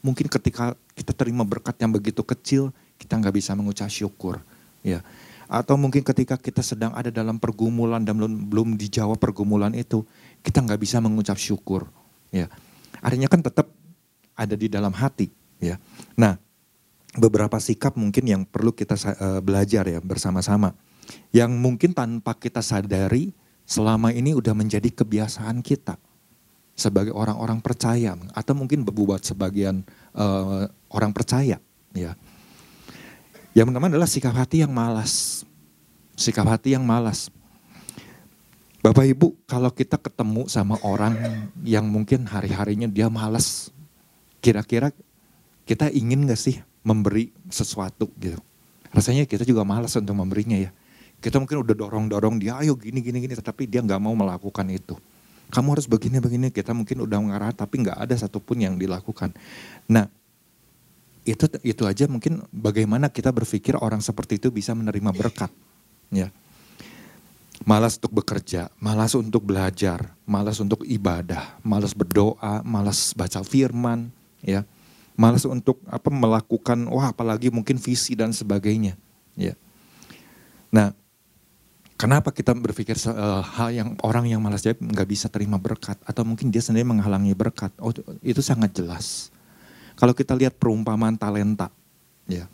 Mungkin 0.00 0.32
ketika 0.32 0.72
kita 0.96 1.12
terima 1.12 1.44
berkat 1.44 1.76
yang 1.80 1.92
begitu 1.92 2.24
kecil, 2.24 2.72
kita 2.96 3.20
nggak 3.20 3.36
bisa 3.36 3.52
mengucap 3.52 3.92
syukur. 3.92 4.40
Ya, 4.80 5.04
atau 5.44 5.76
mungkin 5.76 6.00
ketika 6.00 6.40
kita 6.40 6.64
sedang 6.64 6.96
ada 6.96 7.12
dalam 7.12 7.36
pergumulan 7.36 8.00
dan 8.00 8.16
belum, 8.16 8.48
belum 8.48 8.68
dijawab 8.80 9.20
pergumulan 9.20 9.76
itu, 9.76 10.08
kita 10.40 10.64
nggak 10.64 10.80
bisa 10.80 11.04
mengucap 11.04 11.36
syukur. 11.36 11.88
Ya, 12.32 12.48
artinya 13.04 13.28
kan 13.28 13.44
tetap 13.44 13.68
ada 14.32 14.56
di 14.56 14.72
dalam 14.72 14.92
hati. 14.96 15.28
Ya, 15.60 15.76
nah 16.16 16.40
beberapa 17.12 17.60
sikap 17.60 17.98
mungkin 18.00 18.24
yang 18.24 18.42
perlu 18.48 18.72
kita 18.72 18.96
uh, 18.96 19.44
belajar 19.44 19.84
ya 19.84 20.00
bersama-sama, 20.00 20.72
yang 21.28 21.52
mungkin 21.60 21.92
tanpa 21.92 22.32
kita 22.40 22.64
sadari 22.64 23.36
selama 23.68 24.16
ini 24.16 24.32
udah 24.32 24.56
menjadi 24.56 24.88
kebiasaan 24.88 25.60
kita 25.60 26.00
sebagai 26.80 27.12
orang-orang 27.12 27.60
percaya 27.60 28.16
atau 28.32 28.56
mungkin 28.56 28.88
buat 28.88 29.20
sebagian 29.20 29.84
uh, 30.16 30.64
orang 30.88 31.12
percaya. 31.12 31.60
Ya, 31.92 32.16
yang 33.52 33.68
pertama 33.68 33.92
adalah 33.92 34.08
sikap 34.08 34.32
hati 34.32 34.64
yang 34.64 34.72
malas. 34.72 35.44
Sikap 36.16 36.48
hati 36.48 36.72
yang 36.72 36.86
malas. 36.86 37.28
Bapak 38.80 39.04
Ibu, 39.04 39.36
kalau 39.44 39.68
kita 39.68 40.00
ketemu 40.00 40.48
sama 40.48 40.80
orang 40.80 41.12
yang 41.60 41.84
mungkin 41.84 42.24
hari-harinya 42.24 42.88
dia 42.88 43.12
malas, 43.12 43.68
kira-kira 44.40 44.88
kita 45.68 45.92
ingin 45.92 46.24
gak 46.24 46.40
sih 46.40 46.56
memberi 46.80 47.28
sesuatu 47.52 48.08
gitu. 48.16 48.40
Rasanya 48.88 49.28
kita 49.28 49.44
juga 49.44 49.68
malas 49.68 49.92
untuk 50.00 50.16
memberinya 50.16 50.56
ya. 50.56 50.72
Kita 51.20 51.36
mungkin 51.36 51.60
udah 51.60 51.76
dorong-dorong 51.76 52.40
dia, 52.40 52.56
ayo 52.64 52.72
gini, 52.80 53.04
gini, 53.04 53.20
gini, 53.20 53.36
tetapi 53.36 53.68
dia 53.68 53.84
gak 53.84 54.00
mau 54.00 54.16
melakukan 54.16 54.64
itu. 54.72 54.96
Kamu 55.50 55.74
harus 55.74 55.90
begini, 55.90 56.22
begini, 56.22 56.48
kita 56.54 56.70
mungkin 56.70 57.02
udah 57.02 57.18
mengarah, 57.18 57.50
tapi 57.50 57.82
gak 57.82 57.98
ada 57.98 58.14
satupun 58.14 58.62
yang 58.62 58.78
dilakukan. 58.78 59.34
Nah, 59.90 60.06
itu 61.28 61.44
itu 61.60 61.82
aja 61.84 62.08
mungkin 62.08 62.40
bagaimana 62.48 63.12
kita 63.12 63.28
berpikir 63.28 63.76
orang 63.76 64.00
seperti 64.00 64.40
itu 64.40 64.48
bisa 64.48 64.72
menerima 64.72 65.12
berkat 65.12 65.52
ya. 66.08 66.32
Malas 67.60 68.00
untuk 68.00 68.24
bekerja 68.24 68.72
malas 68.80 69.12
untuk 69.12 69.44
belajar 69.44 70.16
malas 70.24 70.56
untuk 70.64 70.80
ibadah 70.88 71.60
malas 71.60 71.92
berdoa 71.92 72.64
malas 72.64 73.12
baca 73.12 73.44
firman 73.44 74.08
ya. 74.40 74.64
Malas 75.20 75.44
untuk 75.44 75.76
apa 75.84 76.08
melakukan 76.08 76.88
wah 76.88 77.12
apalagi 77.12 77.52
mungkin 77.52 77.76
visi 77.76 78.16
dan 78.16 78.32
sebagainya 78.32 78.96
ya. 79.36 79.52
Nah 80.72 80.96
kenapa 82.00 82.32
kita 82.32 82.56
berpikir 82.56 82.96
uh, 83.12 83.44
hal 83.44 83.68
yang 83.76 83.88
orang 84.00 84.24
yang 84.24 84.40
malas 84.40 84.64
jadi 84.64 84.80
nggak 84.80 85.08
bisa 85.08 85.28
terima 85.28 85.60
berkat 85.60 86.00
atau 86.08 86.24
mungkin 86.24 86.48
dia 86.48 86.64
sendiri 86.64 86.88
menghalangi 86.88 87.36
berkat 87.36 87.76
oh 87.76 87.92
itu 88.24 88.40
sangat 88.40 88.72
jelas 88.72 89.28
kalau 90.00 90.16
kita 90.16 90.32
lihat 90.32 90.56
perumpamaan 90.56 91.12
talenta, 91.20 91.68
ya 92.24 92.48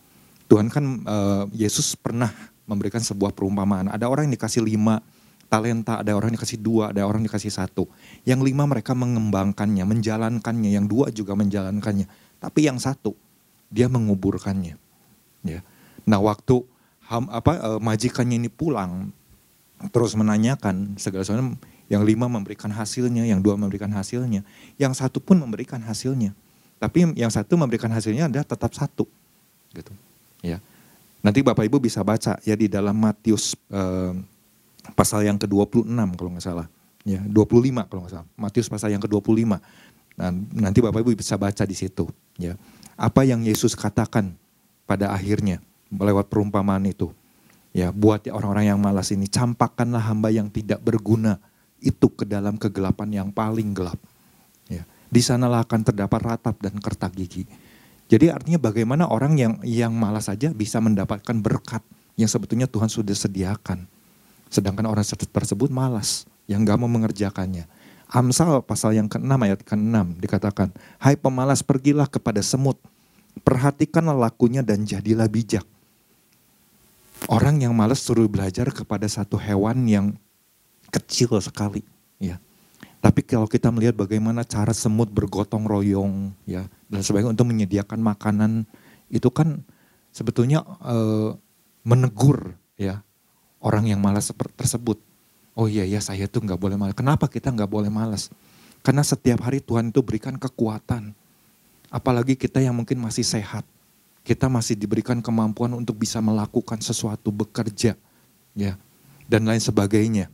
Tuhan 0.50 0.67
kan 0.67 0.83
uh, 1.07 1.47
Yesus 1.55 1.95
pernah 1.95 2.35
memberikan 2.67 2.99
sebuah 2.99 3.31
perumpamaan. 3.31 3.87
Ada 3.87 4.11
orang 4.11 4.26
yang 4.26 4.35
dikasih 4.35 4.67
lima 4.67 4.99
talenta, 5.47 6.03
ada 6.03 6.11
orang 6.19 6.35
yang 6.35 6.43
dikasih 6.43 6.59
dua, 6.59 6.91
ada 6.91 7.07
orang 7.07 7.23
yang 7.23 7.31
dikasih 7.31 7.55
satu. 7.55 7.87
Yang 8.26 8.50
lima 8.50 8.67
mereka 8.67 8.99
mengembangkannya, 8.99 9.87
menjalankannya, 9.87 10.75
yang 10.75 10.91
dua 10.91 11.15
juga 11.15 11.38
menjalankannya. 11.38 12.11
Tapi 12.43 12.67
yang 12.67 12.83
satu 12.83 13.15
dia 13.71 13.87
menguburkannya. 13.87 14.75
Ya. 15.47 15.62
Nah 16.03 16.19
waktu 16.19 16.67
ham, 17.07 17.31
apa 17.31 17.62
uh, 17.62 17.79
majikannya 17.79 18.43
ini 18.43 18.50
pulang 18.50 19.15
terus 19.92 20.16
menanyakan 20.16 20.97
segala 20.97 21.23
sesuatu 21.23 21.56
yang 21.87 22.02
lima 22.02 22.26
memberikan 22.26 22.73
hasilnya, 22.73 23.23
yang 23.28 23.38
dua 23.38 23.54
memberikan 23.54 23.90
hasilnya, 23.92 24.42
yang 24.80 24.92
satu 24.97 25.23
pun 25.23 25.38
memberikan 25.38 25.78
hasilnya. 25.78 26.35
Tapi 26.76 27.16
yang 27.16 27.33
satu 27.33 27.56
memberikan 27.56 27.88
hasilnya 27.88 28.28
adalah 28.28 28.45
tetap 28.45 28.73
satu. 28.75 29.09
Gitu. 29.73 29.92
Ya. 30.45 30.61
Nanti 31.25 31.40
Bapak 31.40 31.64
Ibu 31.64 31.80
bisa 31.80 32.04
baca 32.04 32.37
ya 32.45 32.54
di 32.54 32.68
dalam 32.68 32.95
Matius 32.95 33.56
eh, 33.73 34.12
pasal 34.95 35.26
yang 35.26 35.40
ke-26 35.40 35.88
kalau 36.14 36.30
nggak 36.37 36.45
salah. 36.45 36.66
Ya, 37.06 37.23
25 37.23 37.87
kalau 37.87 38.00
nggak 38.04 38.14
salah. 38.18 38.28
Matius 38.35 38.66
pasal 38.66 38.92
yang 38.92 39.02
ke-25. 39.02 39.56
Nah, 40.16 40.30
nanti 40.52 40.78
Bapak 40.83 41.00
Ibu 41.06 41.16
bisa 41.16 41.38
baca 41.38 41.62
di 41.62 41.76
situ, 41.76 42.09
ya. 42.40 42.56
Apa 42.97 43.28
yang 43.28 43.45
Yesus 43.45 43.76
katakan 43.76 44.33
pada 44.88 45.12
akhirnya 45.12 45.61
lewat 45.92 46.33
perumpamaan 46.33 46.83
itu. 46.88 47.12
Ya, 47.76 47.92
buat 47.92 48.25
orang-orang 48.33 48.73
yang 48.73 48.80
malas 48.80 49.12
ini, 49.12 49.28
campakkanlah 49.28 50.00
hamba 50.00 50.33
yang 50.33 50.49
tidak 50.49 50.80
berguna 50.80 51.37
itu 51.85 52.09
ke 52.09 52.25
dalam 52.25 52.56
kegelapan 52.56 53.12
yang 53.12 53.28
paling 53.28 53.76
gelap. 53.76 54.00
Ya. 54.64 54.88
Di 55.12 55.21
sanalah 55.21 55.61
akan 55.61 55.85
terdapat 55.85 56.25
ratap 56.25 56.56
dan 56.56 56.80
kertak 56.80 57.12
gigi. 57.12 57.45
Jadi 58.09 58.33
artinya 58.33 58.56
bagaimana 58.56 59.04
orang 59.12 59.37
yang 59.37 59.52
yang 59.61 59.92
malas 59.92 60.33
saja 60.33 60.56
bisa 60.56 60.80
mendapatkan 60.80 61.37
berkat 61.37 61.85
yang 62.16 62.33
sebetulnya 62.33 62.64
Tuhan 62.64 62.88
sudah 62.88 63.12
sediakan. 63.12 63.85
Sedangkan 64.49 64.88
orang 64.88 65.04
tersebut 65.04 65.68
malas, 65.68 66.25
yang 66.49 66.64
gak 66.64 66.80
mau 66.80 66.88
mengerjakannya. 66.88 67.68
Amsal 68.09 68.64
pasal 68.64 68.97
yang 68.97 69.11
ke-6 69.11 69.37
ayat 69.37 69.61
ke-6 69.61 70.16
dikatakan, 70.16 70.73
Hai 70.97 71.21
pemalas 71.21 71.61
pergilah 71.61 72.09
kepada 72.09 72.40
semut, 72.40 72.80
perhatikanlah 73.45 74.16
lakunya 74.16 74.64
dan 74.64 74.88
jadilah 74.88 75.28
bijak. 75.28 75.68
Orang 77.26 77.59
yang 77.59 77.75
malas 77.75 78.02
suruh 78.02 78.30
belajar 78.30 78.71
kepada 78.71 79.06
satu 79.11 79.35
hewan 79.35 79.87
yang 79.87 80.06
kecil 80.95 81.38
sekali. 81.42 81.83
ya 82.16 82.40
tapi 83.06 83.23
kalau 83.23 83.47
kita 83.47 83.71
melihat 83.71 83.95
bagaimana 83.95 84.42
cara 84.42 84.75
semut 84.75 85.06
bergotong 85.14 85.62
royong 85.62 86.35
ya 86.42 86.66
dan 86.90 87.06
sebagainya 87.06 87.38
untuk 87.38 87.47
menyediakan 87.47 88.02
makanan 88.02 88.66
itu 89.14 89.30
kan 89.30 89.62
sebetulnya 90.11 90.66
e, 90.83 90.97
menegur 91.87 92.59
ya 92.75 93.06
orang 93.62 93.87
yang 93.87 94.02
malas 94.02 94.35
tersebut. 94.59 94.99
Oh 95.54 95.71
iya 95.71 95.87
ya 95.87 96.02
saya 96.02 96.26
tuh 96.26 96.42
nggak 96.42 96.59
boleh 96.59 96.75
malas. 96.75 96.99
Kenapa 96.99 97.30
kita 97.30 97.54
nggak 97.54 97.71
boleh 97.71 97.95
malas? 97.95 98.26
Karena 98.83 99.06
setiap 99.06 99.38
hari 99.47 99.62
Tuhan 99.62 99.95
itu 99.95 100.02
berikan 100.02 100.35
kekuatan. 100.35 101.14
Apalagi 101.95 102.35
kita 102.35 102.59
yang 102.59 102.75
mungkin 102.75 102.99
masih 102.99 103.23
sehat. 103.23 103.62
Kita 104.26 104.50
masih 104.50 104.75
diberikan 104.75 105.23
kemampuan 105.23 105.71
untuk 105.78 106.02
bisa 106.02 106.18
melakukan 106.18 106.83
sesuatu, 106.83 107.30
bekerja, 107.30 107.95
ya, 108.59 108.73
dan 109.30 109.47
lain 109.47 109.62
sebagainya. 109.62 110.26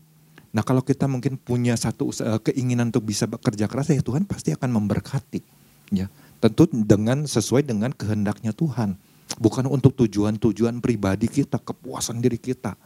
Nah 0.53 0.65
kalau 0.65 0.81
kita 0.81 1.05
mungkin 1.05 1.37
punya 1.37 1.77
satu 1.77 2.09
keinginan 2.41 2.89
untuk 2.89 3.09
bisa 3.09 3.25
bekerja 3.29 3.69
keras 3.69 3.93
ya 3.93 4.01
Tuhan 4.01 4.25
pasti 4.25 4.53
akan 4.53 4.69
memberkati. 4.81 5.41
Ya, 5.93 6.09
Tentu 6.41 6.67
dengan 6.73 7.29
sesuai 7.29 7.63
dengan 7.69 7.93
kehendaknya 7.95 8.51
Tuhan. 8.51 8.97
Bukan 9.41 9.65
untuk 9.71 9.97
tujuan-tujuan 9.97 10.83
pribadi 10.85 11.31
kita, 11.31 11.57
kepuasan 11.63 12.21
diri 12.21 12.37
kita. 12.37 12.77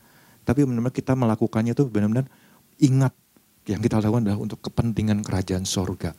Tapi 0.46 0.62
benar-benar 0.62 0.94
kita 0.94 1.18
melakukannya 1.18 1.74
itu 1.74 1.88
benar-benar 1.90 2.30
ingat 2.78 3.14
yang 3.66 3.82
kita 3.82 3.98
lakukan 3.98 4.28
adalah 4.28 4.38
untuk 4.38 4.62
kepentingan 4.62 5.26
kerajaan 5.26 5.66
sorga. 5.66 6.14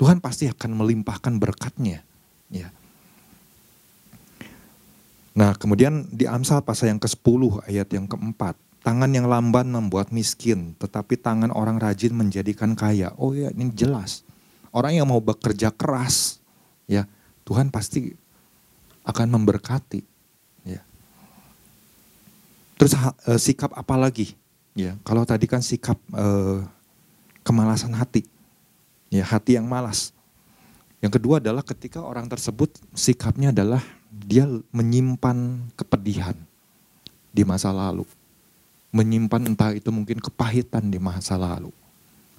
Tuhan 0.00 0.24
pasti 0.24 0.48
akan 0.48 0.72
melimpahkan 0.72 1.36
berkatnya. 1.36 2.00
Ya. 2.48 2.72
Nah 5.36 5.52
kemudian 5.52 6.08
di 6.08 6.24
Amsal 6.24 6.64
pasal 6.64 6.96
yang 6.96 7.00
ke-10 7.00 7.68
ayat 7.68 7.88
yang 7.92 8.08
keempat. 8.08 8.56
Tangan 8.80 9.10
yang 9.12 9.28
lamban 9.28 9.68
membuat 9.68 10.14
miskin, 10.14 10.72
tetapi 10.80 11.18
tangan 11.18 11.52
orang 11.52 11.76
rajin 11.76 12.14
menjadikan 12.14 12.72
kaya. 12.72 13.12
Oh 13.20 13.36
ya 13.36 13.52
ini 13.52 13.68
jelas. 13.74 14.24
Orang 14.72 14.96
yang 14.96 15.10
mau 15.10 15.20
bekerja 15.20 15.74
keras, 15.74 16.38
ya 16.86 17.04
Tuhan 17.44 17.68
pasti 17.68 18.14
akan 19.02 19.26
memberkati. 19.26 20.00
Ya. 20.64 20.86
Terus 22.78 22.94
uh, 22.94 23.38
sikap 23.42 23.74
apa 23.74 23.94
lagi? 23.98 24.38
Ya, 24.76 24.94
kalau 25.02 25.24
tadi 25.24 25.48
kan 25.48 25.64
sikap 25.64 25.96
uh, 26.12 26.60
kemalasan 27.42 27.96
hati, 27.96 28.28
ya 29.08 29.24
hati 29.24 29.56
yang 29.56 29.64
malas. 29.64 30.12
Yang 31.00 31.16
kedua 31.20 31.40
adalah 31.40 31.64
ketika 31.64 32.04
orang 32.04 32.28
tersebut 32.28 32.76
sikapnya 32.92 33.50
adalah 33.56 33.80
dia 34.24 34.48
menyimpan 34.72 35.68
kepedihan 35.76 36.36
di 37.36 37.44
masa 37.44 37.68
lalu, 37.68 38.08
menyimpan 38.96 39.52
entah 39.52 39.76
itu 39.76 39.92
mungkin 39.92 40.24
kepahitan 40.24 40.88
di 40.88 40.96
masa 40.96 41.36
lalu. 41.36 41.68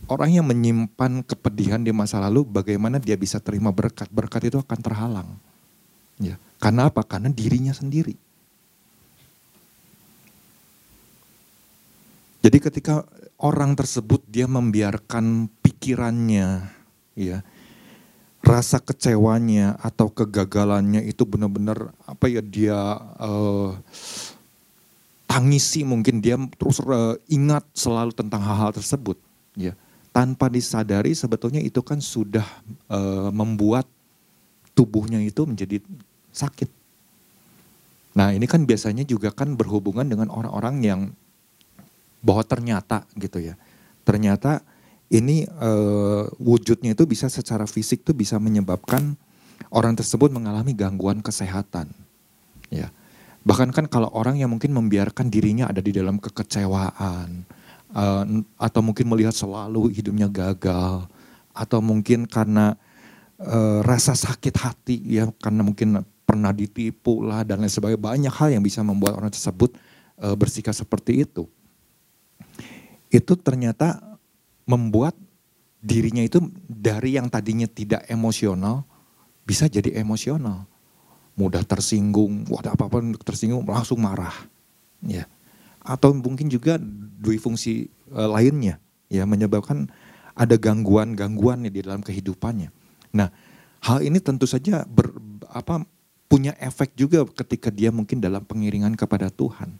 Orang 0.05 0.29
yang 0.29 0.45
menyimpan 0.45 1.25
kepedihan 1.25 1.81
di 1.81 1.89
masa 1.93 2.21
lalu, 2.21 2.45
bagaimana 2.45 3.01
dia 3.01 3.17
bisa 3.17 3.41
terima 3.41 3.73
berkat? 3.73 4.09
Berkat 4.09 4.49
itu 4.49 4.57
akan 4.61 4.79
terhalang. 4.81 5.29
Ya, 6.17 6.37
karena 6.57 6.89
apa? 6.89 7.01
Karena 7.05 7.29
dirinya 7.29 7.73
sendiri. 7.73 8.17
Jadi 12.41 12.57
ketika 12.61 13.03
orang 13.41 13.73
tersebut 13.73 14.21
dia 14.29 14.45
membiarkan 14.45 15.49
pikirannya, 15.65 16.69
ya, 17.17 17.41
rasa 18.41 18.79
kecewanya 18.79 19.75
atau 19.81 20.07
kegagalannya 20.07 21.03
itu 21.03 21.27
benar-benar 21.27 21.91
apa 22.07 22.25
ya 22.31 22.39
dia 22.39 22.79
uh, 23.19 23.75
tangisi 25.27 25.83
mungkin 25.83 26.23
dia 26.23 26.39
terus 26.55 26.79
uh, 26.81 27.19
ingat 27.27 27.67
selalu 27.75 28.15
tentang 28.15 28.39
hal-hal 28.41 28.71
tersebut, 28.71 29.19
ya, 29.53 29.75
tanpa 30.15 30.47
disadari 30.47 31.11
sebetulnya 31.11 31.59
itu 31.59 31.83
kan 31.83 31.99
sudah 31.99 32.47
uh, 32.87 33.29
membuat 33.29 33.85
tubuhnya 34.71 35.19
itu 35.19 35.43
menjadi 35.43 35.83
sakit. 36.31 36.71
Nah 38.15 38.33
ini 38.33 38.47
kan 38.49 38.63
biasanya 38.63 39.05
juga 39.05 39.29
kan 39.29 39.53
berhubungan 39.53 40.07
dengan 40.07 40.31
orang-orang 40.31 40.75
yang 40.81 41.01
bahwa 42.23 42.41
ternyata 42.47 43.05
gitu 43.19 43.43
ya, 43.43 43.59
ternyata 44.07 44.63
ini 45.07 45.47
uh, 45.47 46.27
wujudnya 46.35 46.91
itu 46.91 47.07
bisa 47.07 47.31
secara 47.31 47.63
fisik 47.63 48.03
tuh 48.03 48.11
bisa 48.11 48.35
menyebabkan 48.37 49.15
orang 49.71 49.95
tersebut 49.95 50.31
mengalami 50.31 50.75
gangguan 50.75 51.23
kesehatan, 51.23 51.91
ya. 52.67 52.91
Bahkan 53.47 53.71
kan 53.71 53.87
kalau 53.87 54.11
orang 54.11 54.35
yang 54.35 54.51
mungkin 54.51 54.75
membiarkan 54.75 55.31
dirinya 55.31 55.71
ada 55.71 55.79
di 55.79 55.95
dalam 55.95 56.19
kekecewaan, 56.19 57.47
uh, 57.95 58.23
atau 58.59 58.81
mungkin 58.83 59.07
melihat 59.07 59.31
selalu 59.31 59.95
hidupnya 59.95 60.27
gagal, 60.27 61.07
atau 61.55 61.79
mungkin 61.79 62.27
karena 62.27 62.75
uh, 63.41 63.79
rasa 63.81 64.13
sakit 64.13 64.55
hati 64.59 64.97
ya 65.07 65.29
karena 65.41 65.65
mungkin 65.65 66.05
pernah 66.27 66.51
ditipu 66.51 67.23
lah 67.23 67.41
dan 67.47 67.63
lain 67.63 67.71
sebagainya 67.71 68.01
banyak 68.01 68.33
hal 68.33 68.49
yang 68.53 68.61
bisa 68.61 68.83
membuat 68.83 69.17
orang 69.17 69.31
tersebut 69.31 69.73
uh, 70.21 70.35
bersikap 70.37 70.75
seperti 70.75 71.25
itu 71.25 71.49
itu 73.07 73.33
ternyata 73.39 74.03
membuat 74.67 75.15
dirinya 75.79 76.21
itu 76.21 76.43
dari 76.67 77.15
yang 77.15 77.31
tadinya 77.31 77.65
tidak 77.65 78.03
emosional 78.11 78.83
bisa 79.47 79.71
jadi 79.71 79.95
emosional. 80.03 80.67
Mudah 81.39 81.63
tersinggung, 81.63 82.49
wadah 82.51 82.75
apa-apa 82.75 82.99
tersinggung 83.23 83.63
langsung 83.63 84.03
marah. 84.03 84.33
Ya. 84.99 85.29
Atau 85.79 86.11
mungkin 86.11 86.51
juga 86.51 86.75
dua 87.17 87.39
fungsi 87.39 87.87
e, 88.11 88.21
lainnya 88.27 88.81
ya 89.07 89.23
menyebabkan 89.23 89.87
ada 90.35 90.59
gangguan-gangguan 90.59 91.63
di 91.71 91.79
dalam 91.79 92.03
kehidupannya. 92.03 92.69
Nah, 93.15 93.31
hal 93.79 94.03
ini 94.03 94.19
tentu 94.19 94.43
saja 94.43 94.83
ber, 94.83 95.15
apa 95.47 95.87
punya 96.27 96.51
efek 96.59 96.91
juga 96.99 97.23
ketika 97.23 97.71
dia 97.71 97.87
mungkin 97.87 98.19
dalam 98.19 98.43
pengiringan 98.43 98.99
kepada 98.99 99.31
Tuhan 99.31 99.79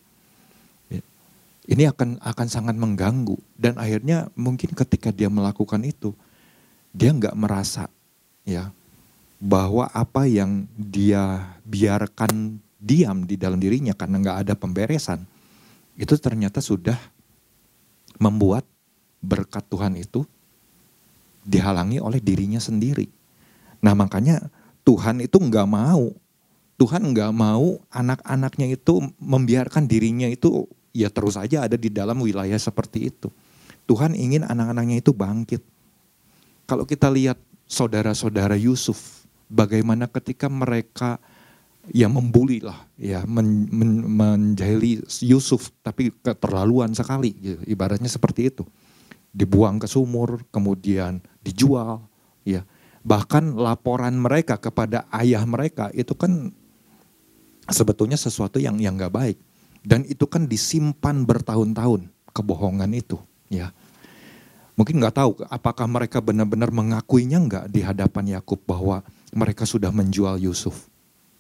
ini 1.68 1.84
akan 1.84 2.24
akan 2.24 2.48
sangat 2.48 2.76
mengganggu 2.80 3.36
dan 3.60 3.76
akhirnya 3.76 4.32
mungkin 4.40 4.72
ketika 4.72 5.12
dia 5.12 5.28
melakukan 5.28 5.84
itu 5.84 6.16
dia 6.96 7.12
nggak 7.12 7.36
merasa 7.36 7.92
ya 8.48 8.72
bahwa 9.38 9.86
apa 9.92 10.26
yang 10.26 10.66
dia 10.74 11.54
biarkan 11.68 12.58
diam 12.80 13.28
di 13.28 13.36
dalam 13.38 13.60
dirinya 13.60 13.94
karena 13.94 14.18
nggak 14.24 14.38
ada 14.48 14.54
pemberesan 14.56 15.22
itu 16.00 16.16
ternyata 16.18 16.64
sudah 16.64 16.98
membuat 18.18 18.66
berkat 19.22 19.68
Tuhan 19.68 20.00
itu 20.00 20.26
dihalangi 21.48 22.02
oleh 22.02 22.20
dirinya 22.20 22.58
sendiri. 22.58 23.10
Nah 23.84 23.94
makanya 23.94 24.50
Tuhan 24.88 25.22
itu 25.22 25.38
nggak 25.38 25.68
mau 25.70 26.16
Tuhan 26.78 27.10
nggak 27.10 27.34
mau 27.34 27.82
anak-anaknya 27.90 28.78
itu 28.78 29.02
membiarkan 29.18 29.90
dirinya 29.90 30.30
itu 30.30 30.70
ya 30.98 31.14
terus 31.14 31.38
saja 31.38 31.70
ada 31.70 31.78
di 31.78 31.94
dalam 31.94 32.18
wilayah 32.18 32.58
seperti 32.58 33.14
itu. 33.14 33.30
Tuhan 33.86 34.18
ingin 34.18 34.42
anak-anaknya 34.42 35.00
itu 35.00 35.14
bangkit. 35.14 35.62
Kalau 36.66 36.84
kita 36.84 37.08
lihat 37.14 37.38
saudara-saudara 37.70 38.58
Yusuf, 38.58 39.24
bagaimana 39.48 40.10
ketika 40.10 40.52
mereka 40.52 41.22
ya 41.94 42.12
membuli 42.12 42.60
lah, 42.60 42.84
ya 43.00 43.24
men, 43.24 43.70
men, 43.72 44.04
menjahili 44.04 45.00
Yusuf, 45.24 45.72
tapi 45.80 46.12
keterlaluan 46.20 46.92
sekali, 46.92 47.32
gitu. 47.40 47.62
ibaratnya 47.64 48.12
seperti 48.12 48.52
itu. 48.52 48.68
Dibuang 49.32 49.80
ke 49.80 49.88
sumur, 49.88 50.44
kemudian 50.52 51.24
dijual, 51.40 52.04
ya. 52.44 52.68
Bahkan 53.08 53.56
laporan 53.56 54.20
mereka 54.20 54.60
kepada 54.60 55.08
ayah 55.16 55.48
mereka 55.48 55.88
itu 55.96 56.12
kan 56.12 56.52
sebetulnya 57.72 58.20
sesuatu 58.20 58.60
yang 58.60 58.76
yang 58.84 59.00
nggak 59.00 59.16
baik. 59.16 59.40
Dan 59.88 60.04
itu 60.04 60.28
kan 60.28 60.52
disimpan 60.52 61.24
bertahun-tahun 61.24 62.12
kebohongan 62.36 62.92
itu, 62.92 63.16
ya. 63.48 63.72
Mungkin 64.76 65.00
nggak 65.00 65.16
tahu 65.16 65.32
apakah 65.48 65.88
mereka 65.88 66.20
benar-benar 66.20 66.70
mengakuinya 66.70 67.40
nggak 67.40 67.66
di 67.72 67.82
hadapan 67.82 68.38
Yakub 68.38 68.60
bahwa 68.68 69.02
mereka 69.32 69.64
sudah 69.64 69.90
menjual 69.90 70.38
Yusuf. 70.38 70.92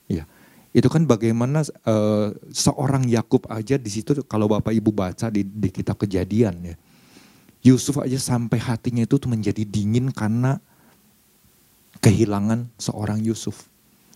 Ya, 0.07 0.23
itu 0.71 0.87
kan 0.87 1.03
bagaimana 1.03 1.67
uh, 1.85 2.33
seorang 2.49 3.05
Yakub 3.11 3.45
aja 3.51 3.75
di 3.75 3.91
situ 3.91 4.23
kalau 4.25 4.47
bapak 4.47 4.71
ibu 4.73 4.95
baca 4.95 5.27
di, 5.27 5.43
di 5.43 5.69
kitab 5.69 5.99
kejadian 5.99 6.73
ya, 6.73 6.75
Yusuf 7.67 7.99
aja 7.99 8.15
sampai 8.15 8.57
hatinya 8.63 9.03
itu 9.03 9.19
menjadi 9.27 9.67
dingin 9.67 10.09
karena 10.09 10.63
kehilangan 11.99 12.71
seorang 12.79 13.19
Yusuf. 13.21 13.67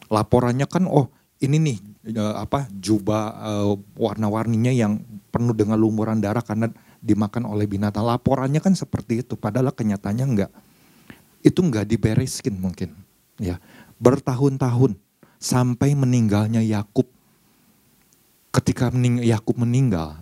Laporannya 0.08 0.66
kan 0.66 0.88
oh 0.88 1.12
ini 1.42 1.58
nih 1.58 1.78
uh, 2.22 2.46
apa 2.46 2.70
jubah 2.70 3.24
uh, 3.42 3.74
warna-warninya 3.98 4.70
yang 4.70 5.02
penuh 5.34 5.58
dengan 5.58 5.82
lumuran 5.82 6.22
darah 6.22 6.46
karena 6.46 6.70
dimakan 7.02 7.50
oleh 7.50 7.66
binatang. 7.66 8.06
Laporannya 8.06 8.62
kan 8.62 8.78
seperti 8.78 9.26
itu, 9.26 9.34
padahal 9.34 9.74
kenyataannya 9.74 10.26
enggak. 10.26 10.52
Itu 11.42 11.66
enggak 11.66 11.90
dibereskin 11.90 12.54
mungkin. 12.62 12.94
Ya, 13.42 13.58
bertahun-tahun 13.98 14.94
sampai 15.42 15.98
meninggalnya 15.98 16.62
Yakub. 16.62 17.10
Ketika 18.54 18.94
mening 18.94 19.26
Yakub 19.26 19.58
meninggal, 19.58 20.22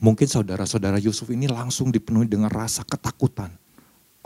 mungkin 0.00 0.24
saudara-saudara 0.24 0.96
Yusuf 1.02 1.28
ini 1.28 1.44
langsung 1.44 1.92
dipenuhi 1.92 2.24
dengan 2.24 2.48
rasa 2.48 2.86
ketakutan. 2.86 3.52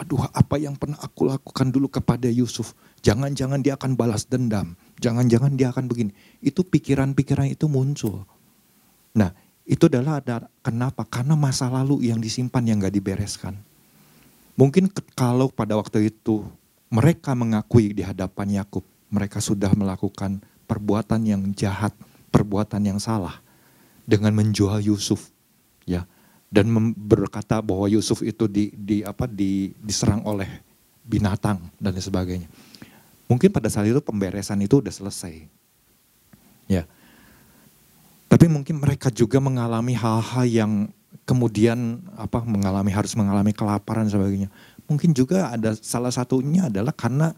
Aduh, 0.00 0.24
apa 0.32 0.56
yang 0.56 0.80
pernah 0.80 0.96
aku 0.96 1.28
lakukan 1.28 1.68
dulu 1.68 1.92
kepada 1.92 2.24
Yusuf? 2.32 2.72
Jangan-jangan 3.04 3.60
dia 3.60 3.76
akan 3.76 4.00
balas 4.00 4.24
dendam 4.24 4.72
Jangan-jangan 5.00 5.56
dia 5.56 5.72
akan 5.72 5.88
begini. 5.88 6.12
Itu 6.44 6.64
pikiran-pikiran 6.64 7.48
itu 7.48 7.68
muncul. 7.68 8.24
Nah, 9.16 9.32
itu 9.64 9.88
adalah 9.88 10.20
ada 10.20 10.48
kenapa? 10.60 11.08
Karena 11.08 11.36
masa 11.36 11.72
lalu 11.72 12.08
yang 12.12 12.20
disimpan 12.20 12.60
yang 12.68 12.84
gak 12.84 12.96
dibereskan. 12.96 13.56
Mungkin 14.60 14.92
kalau 15.16 15.48
pada 15.48 15.76
waktu 15.80 16.12
itu 16.12 16.44
mereka 16.92 17.32
mengakui 17.32 17.96
di 17.96 18.04
hadapan 18.04 18.60
Yakub, 18.60 18.84
mereka 19.08 19.40
sudah 19.40 19.72
melakukan 19.72 20.44
perbuatan 20.68 21.24
yang 21.24 21.42
jahat, 21.56 21.96
perbuatan 22.28 22.84
yang 22.84 23.00
salah 23.00 23.40
dengan 24.04 24.36
menjual 24.36 24.84
Yusuf, 24.84 25.32
ya, 25.88 26.04
dan 26.50 26.66
berkata 26.98 27.62
bahwa 27.62 27.86
Yusuf 27.86 28.26
itu 28.26 28.50
di, 28.50 28.74
di 28.74 29.06
apa 29.06 29.30
di, 29.30 29.70
diserang 29.78 30.26
oleh 30.26 30.50
binatang 31.06 31.62
dan 31.78 31.94
sebagainya 31.94 32.50
Mungkin 33.30 33.54
pada 33.54 33.70
saat 33.70 33.86
itu 33.86 34.02
pemberesan 34.02 34.58
itu 34.58 34.82
udah 34.82 34.90
selesai. 34.90 35.46
Ya. 36.66 36.82
Tapi 38.26 38.50
mungkin 38.50 38.82
mereka 38.82 39.06
juga 39.06 39.38
mengalami 39.38 39.94
hal-hal 39.94 40.44
yang 40.50 40.72
kemudian 41.22 42.02
apa 42.18 42.42
mengalami 42.42 42.90
harus 42.90 43.14
mengalami 43.14 43.54
kelaparan 43.54 44.10
dan 44.10 44.18
sebagainya. 44.18 44.50
Mungkin 44.90 45.14
juga 45.14 45.54
ada 45.54 45.78
salah 45.78 46.10
satunya 46.10 46.66
adalah 46.66 46.90
karena 46.90 47.30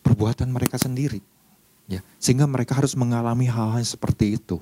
perbuatan 0.00 0.48
mereka 0.48 0.80
sendiri. 0.80 1.20
Ya, 1.88 2.00
sehingga 2.16 2.48
mereka 2.48 2.76
harus 2.76 2.96
mengalami 2.96 3.48
hal-hal 3.48 3.84
seperti 3.84 4.40
itu. 4.40 4.60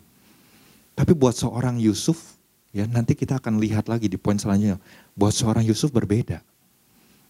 Tapi 0.99 1.15
buat 1.15 1.35
seorang 1.35 1.79
Yusuf, 1.79 2.36
ya 2.77 2.85
nanti 2.85 3.17
kita 3.17 3.41
akan 3.41 3.57
lihat 3.57 3.89
lagi 3.89 4.13
di 4.13 4.21
poin 4.21 4.37
selanjutnya. 4.37 4.77
Buat 5.17 5.33
seorang 5.33 5.65
Yusuf 5.65 5.89
berbeda. 5.89 6.45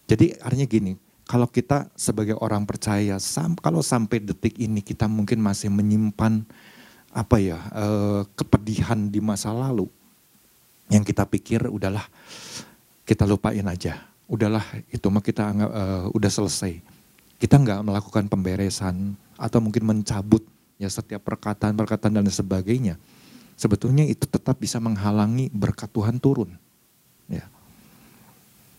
Jadi 0.07 0.35
artinya 0.43 0.67
gini, 0.67 0.99
kalau 1.23 1.47
kita 1.47 1.87
sebagai 1.95 2.35
orang 2.39 2.67
percaya, 2.67 3.15
sam, 3.23 3.55
kalau 3.55 3.79
sampai 3.79 4.19
detik 4.19 4.59
ini 4.59 4.83
kita 4.83 5.07
mungkin 5.07 5.39
masih 5.39 5.71
menyimpan 5.71 6.43
apa 7.15 7.39
ya 7.39 7.57
eh, 7.71 8.21
kepedihan 8.35 9.07
di 9.07 9.23
masa 9.23 9.55
lalu 9.55 9.87
yang 10.91 11.03
kita 11.03 11.23
pikir 11.27 11.67
udahlah 11.67 12.03
kita 13.07 13.23
lupain 13.23 13.63
aja 13.63 14.07
udahlah 14.27 14.63
itu 14.91 15.07
mah 15.07 15.23
kita 15.23 15.47
anggap 15.47 15.71
uh, 15.71 16.05
udah 16.11 16.31
selesai 16.31 16.83
kita 17.39 17.55
nggak 17.55 17.79
melakukan 17.79 18.27
pemberesan 18.27 19.15
atau 19.39 19.63
mungkin 19.63 19.87
mencabut 19.87 20.43
ya 20.75 20.91
setiap 20.91 21.23
perkataan-perkataan 21.23 22.19
dan 22.19 22.27
sebagainya 22.27 22.99
sebetulnya 23.57 24.05
itu 24.05 24.29
tetap 24.29 24.61
bisa 24.61 24.77
menghalangi 24.77 25.49
berkat 25.49 25.89
Tuhan 25.89 26.21
turun 26.21 26.53
ya 27.27 27.43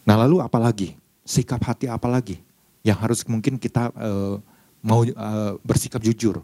nah 0.06 0.16
lalu 0.16 0.40
apalagi 0.40 0.94
sikap 1.26 1.60
hati 1.66 1.90
apalagi 1.90 2.40
yang 2.86 2.96
harus 2.96 3.26
mungkin 3.26 3.58
kita 3.60 3.92
uh, 3.92 4.38
mau 4.80 5.02
uh, 5.04 5.58
bersikap 5.66 6.00
jujur 6.00 6.40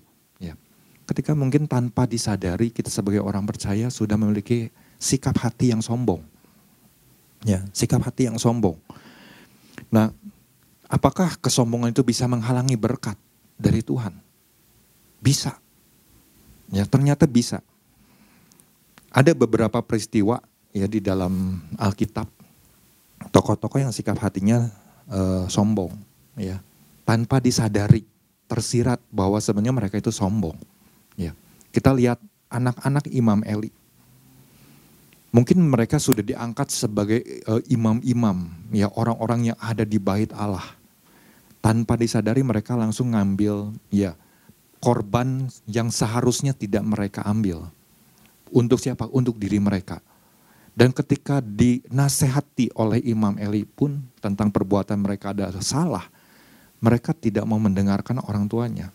ketika 1.04 1.36
mungkin 1.36 1.68
tanpa 1.68 2.08
disadari 2.08 2.72
kita 2.72 2.88
sebagai 2.88 3.20
orang 3.20 3.44
percaya 3.44 3.92
sudah 3.92 4.16
memiliki 4.16 4.72
sikap 4.96 5.36
hati 5.36 5.72
yang 5.72 5.84
sombong. 5.84 6.24
Ya, 7.44 7.60
sikap 7.76 8.00
hati 8.00 8.24
yang 8.24 8.40
sombong. 8.40 8.80
Nah, 9.92 10.08
apakah 10.88 11.36
kesombongan 11.36 11.92
itu 11.92 12.00
bisa 12.00 12.24
menghalangi 12.24 12.80
berkat 12.80 13.20
dari 13.60 13.84
Tuhan? 13.84 14.16
Bisa. 15.20 15.60
Ya, 16.72 16.88
ternyata 16.88 17.28
bisa. 17.28 17.60
Ada 19.14 19.30
beberapa 19.30 19.78
peristiwa 19.78 20.42
ya 20.74 20.90
di 20.90 20.98
dalam 20.98 21.62
Alkitab 21.78 22.26
tokoh-tokoh 23.30 23.78
yang 23.78 23.94
sikap 23.94 24.18
hatinya 24.18 24.68
uh, 25.06 25.46
sombong 25.46 25.94
ya 26.34 26.58
tanpa 27.06 27.38
disadari 27.38 28.02
tersirat 28.50 28.98
bahwa 29.14 29.38
sebenarnya 29.38 29.70
mereka 29.72 30.02
itu 30.02 30.10
sombong 30.10 30.58
Ya. 31.14 31.32
Kita 31.70 31.94
lihat 31.94 32.22
anak-anak 32.50 33.10
Imam 33.10 33.42
Eli. 33.46 33.70
Mungkin 35.34 35.58
mereka 35.66 35.98
sudah 35.98 36.22
diangkat 36.22 36.70
sebagai 36.70 37.18
uh, 37.50 37.58
imam-imam, 37.66 38.46
ya 38.70 38.86
orang-orang 38.94 39.50
yang 39.50 39.58
ada 39.58 39.82
di 39.82 39.98
bait 39.98 40.30
Allah. 40.30 40.62
Tanpa 41.58 41.98
disadari 41.98 42.46
mereka 42.46 42.78
langsung 42.78 43.16
ngambil 43.16 43.74
ya 43.90 44.14
korban 44.78 45.50
yang 45.66 45.90
seharusnya 45.90 46.54
tidak 46.54 46.86
mereka 46.86 47.26
ambil. 47.26 47.66
Untuk 48.52 48.80
siapa? 48.80 49.08
Untuk 49.08 49.38
diri 49.40 49.56
mereka. 49.60 50.02
Dan 50.74 50.90
ketika 50.90 51.38
dinasehati 51.38 52.74
oleh 52.74 52.98
Imam 53.06 53.38
Eli 53.38 53.62
pun 53.62 54.02
tentang 54.18 54.50
perbuatan 54.50 54.98
mereka 54.98 55.30
adalah 55.30 55.62
salah, 55.62 56.06
mereka 56.82 57.14
tidak 57.14 57.46
mau 57.46 57.62
mendengarkan 57.62 58.18
orang 58.26 58.50
tuanya. 58.50 58.90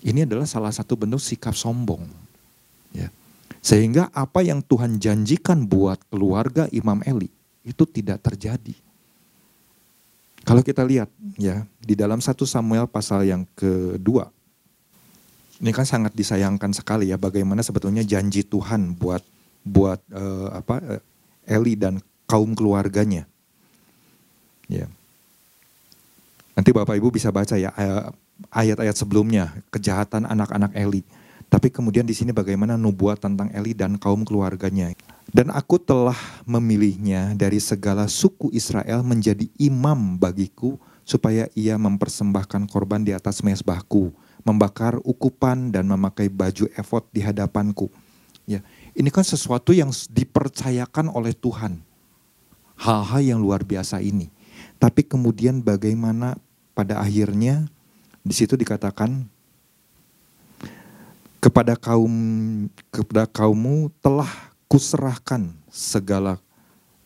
Ini 0.00 0.24
adalah 0.24 0.46
salah 0.46 0.70
satu 0.70 0.94
bentuk 0.96 1.20
sikap 1.20 1.52
sombong. 1.52 2.06
Ya. 2.94 3.10
Sehingga 3.60 4.08
apa 4.14 4.40
yang 4.40 4.64
Tuhan 4.64 4.96
janjikan 4.96 5.66
buat 5.66 6.00
keluarga 6.08 6.70
Imam 6.72 7.02
Eli 7.04 7.28
itu 7.66 7.84
tidak 7.84 8.24
terjadi. 8.24 8.72
Kalau 10.40 10.64
kita 10.64 10.80
lihat 10.80 11.12
ya 11.36 11.68
di 11.84 11.92
dalam 11.92 12.24
satu 12.24 12.48
Samuel 12.48 12.88
pasal 12.88 13.28
yang 13.28 13.44
kedua, 13.52 14.32
ini 15.60 15.70
kan 15.76 15.84
sangat 15.84 16.16
disayangkan 16.16 16.72
sekali 16.72 17.12
ya 17.12 17.20
bagaimana 17.20 17.60
sebetulnya 17.60 18.00
janji 18.00 18.40
Tuhan 18.40 18.96
buat 18.96 19.20
buat 19.60 20.00
uh, 20.08 20.56
apa 20.56 20.80
uh, 20.80 21.00
Eli 21.44 21.76
dan 21.76 22.00
kaum 22.24 22.56
keluarganya. 22.56 23.28
Ya. 24.70 24.88
Nanti 26.56 26.70
Bapak 26.72 26.96
Ibu 26.96 27.12
bisa 27.12 27.28
baca 27.28 27.60
ya 27.60 27.74
uh, 27.76 28.08
ayat-ayat 28.48 28.96
sebelumnya, 28.96 29.52
kejahatan 29.68 30.24
anak-anak 30.24 30.72
Eli. 30.72 31.04
Tapi 31.50 31.68
kemudian 31.68 32.06
di 32.06 32.14
sini 32.14 32.30
bagaimana 32.30 32.78
nubuat 32.78 33.18
tentang 33.18 33.50
Eli 33.50 33.74
dan 33.74 33.98
kaum 33.98 34.22
keluarganya. 34.22 34.94
Dan 35.30 35.50
aku 35.50 35.76
telah 35.82 36.16
memilihnya 36.46 37.34
dari 37.34 37.58
segala 37.58 38.06
suku 38.06 38.54
Israel 38.54 39.02
menjadi 39.02 39.50
imam 39.58 40.16
bagiku 40.16 40.78
supaya 41.02 41.50
ia 41.58 41.74
mempersembahkan 41.74 42.70
korban 42.70 43.02
di 43.02 43.10
atas 43.10 43.42
mesbahku, 43.42 44.14
membakar 44.42 44.98
ukupan 45.04 45.72
dan 45.72 45.88
memakai 45.88 46.32
baju 46.32 46.68
efod 46.76 47.04
di 47.12 47.20
hadapanku. 47.24 47.92
Ya, 48.48 48.64
ini 48.96 49.08
kan 49.12 49.22
sesuatu 49.22 49.70
yang 49.70 49.92
dipercayakan 49.92 51.12
oleh 51.12 51.36
Tuhan. 51.36 51.80
Hal-hal 52.80 53.20
yang 53.20 53.38
luar 53.38 53.62
biasa 53.62 54.00
ini. 54.00 54.32
Tapi 54.80 55.04
kemudian 55.04 55.60
bagaimana 55.60 56.40
pada 56.72 56.96
akhirnya 57.04 57.68
di 58.24 58.32
situ 58.32 58.56
dikatakan 58.56 59.28
kepada 61.40 61.76
kaum 61.76 62.14
kepada 62.88 63.28
kaummu 63.28 63.92
telah 64.00 64.28
kuserahkan 64.68 65.52
segala 65.68 66.40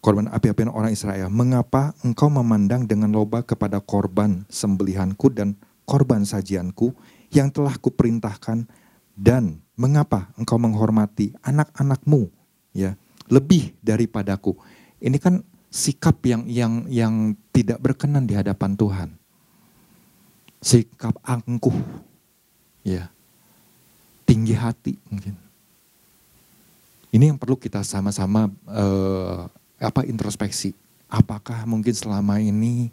korban 0.02 0.28
api-apian 0.28 0.68
orang 0.68 0.92
Israel. 0.92 1.30
Mengapa 1.30 1.96
engkau 2.04 2.28
memandang 2.28 2.84
dengan 2.84 3.08
loba 3.14 3.40
kepada 3.40 3.80
korban 3.80 4.44
sembelihanku 4.52 5.32
dan 5.32 5.56
korban 5.88 6.28
sajianku 6.28 6.92
yang 7.34 7.50
telah 7.50 7.74
kuperintahkan 7.76 8.64
dan 9.18 9.58
mengapa 9.74 10.30
engkau 10.38 10.56
menghormati 10.56 11.34
anak-anakmu 11.42 12.30
ya 12.70 12.94
lebih 13.26 13.74
daripadaku. 13.82 14.54
Ini 15.02 15.18
kan 15.18 15.42
sikap 15.68 16.22
yang 16.22 16.46
yang 16.46 16.86
yang 16.86 17.14
tidak 17.50 17.82
berkenan 17.82 18.24
di 18.24 18.38
hadapan 18.38 18.78
Tuhan 18.78 19.10
sikap 20.64 21.20
angkuh, 21.20 21.76
ya, 22.80 23.12
tinggi 24.24 24.56
hati 24.56 24.96
mungkin. 25.12 25.36
Ini 27.12 27.30
yang 27.30 27.38
perlu 27.38 27.60
kita 27.60 27.84
sama-sama 27.84 28.48
uh, 28.66 29.46
apa 29.76 30.08
introspeksi. 30.08 30.72
Apakah 31.06 31.68
mungkin 31.68 31.92
selama 31.92 32.40
ini 32.40 32.88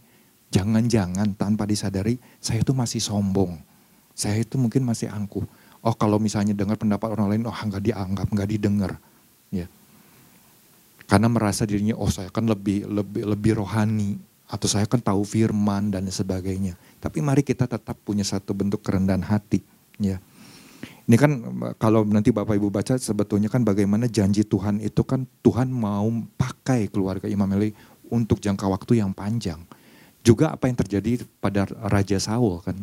jangan-jangan 0.52 1.34
tanpa 1.34 1.64
disadari 1.64 2.20
saya 2.44 2.62
itu 2.62 2.76
masih 2.76 3.00
sombong, 3.00 3.56
saya 4.22 4.46
itu 4.46 4.62
mungkin 4.62 4.86
masih 4.86 5.10
angkuh. 5.10 5.42
Oh 5.82 5.98
kalau 5.98 6.22
misalnya 6.22 6.54
dengar 6.54 6.78
pendapat 6.78 7.18
orang 7.18 7.34
lain, 7.34 7.44
oh 7.50 7.58
nggak 7.58 7.82
dianggap, 7.82 8.28
nggak 8.30 8.50
didengar, 8.54 9.02
ya. 9.50 9.66
Karena 11.10 11.26
merasa 11.26 11.66
dirinya, 11.66 11.98
oh 11.98 12.06
saya 12.06 12.30
kan 12.30 12.46
lebih 12.46 12.86
lebih 12.86 13.26
lebih 13.26 13.52
rohani, 13.58 14.22
atau 14.46 14.70
saya 14.70 14.86
kan 14.86 15.02
tahu 15.02 15.26
firman 15.26 15.90
dan 15.90 16.06
sebagainya. 16.06 16.78
Tapi 17.02 17.18
mari 17.26 17.42
kita 17.42 17.66
tetap 17.66 17.98
punya 18.06 18.22
satu 18.22 18.54
bentuk 18.54 18.86
kerendahan 18.86 19.26
hati, 19.26 19.66
ya. 19.98 20.22
Ini 21.10 21.18
kan 21.18 21.32
kalau 21.82 22.06
nanti 22.06 22.30
Bapak 22.30 22.56
Ibu 22.56 22.70
baca 22.70 22.94
sebetulnya 22.96 23.50
kan 23.50 23.66
bagaimana 23.66 24.06
janji 24.06 24.46
Tuhan 24.46 24.80
itu 24.80 25.02
kan 25.02 25.26
Tuhan 25.42 25.68
mau 25.74 26.08
pakai 26.38 26.88
keluarga 26.94 27.26
Imam 27.26 27.50
Eli 27.58 27.74
untuk 28.08 28.38
jangka 28.38 28.70
waktu 28.70 29.02
yang 29.02 29.12
panjang. 29.12 29.60
Juga 30.22 30.54
apa 30.54 30.70
yang 30.70 30.78
terjadi 30.78 31.26
pada 31.42 31.66
Raja 31.90 32.22
Saul 32.22 32.62
kan. 32.62 32.78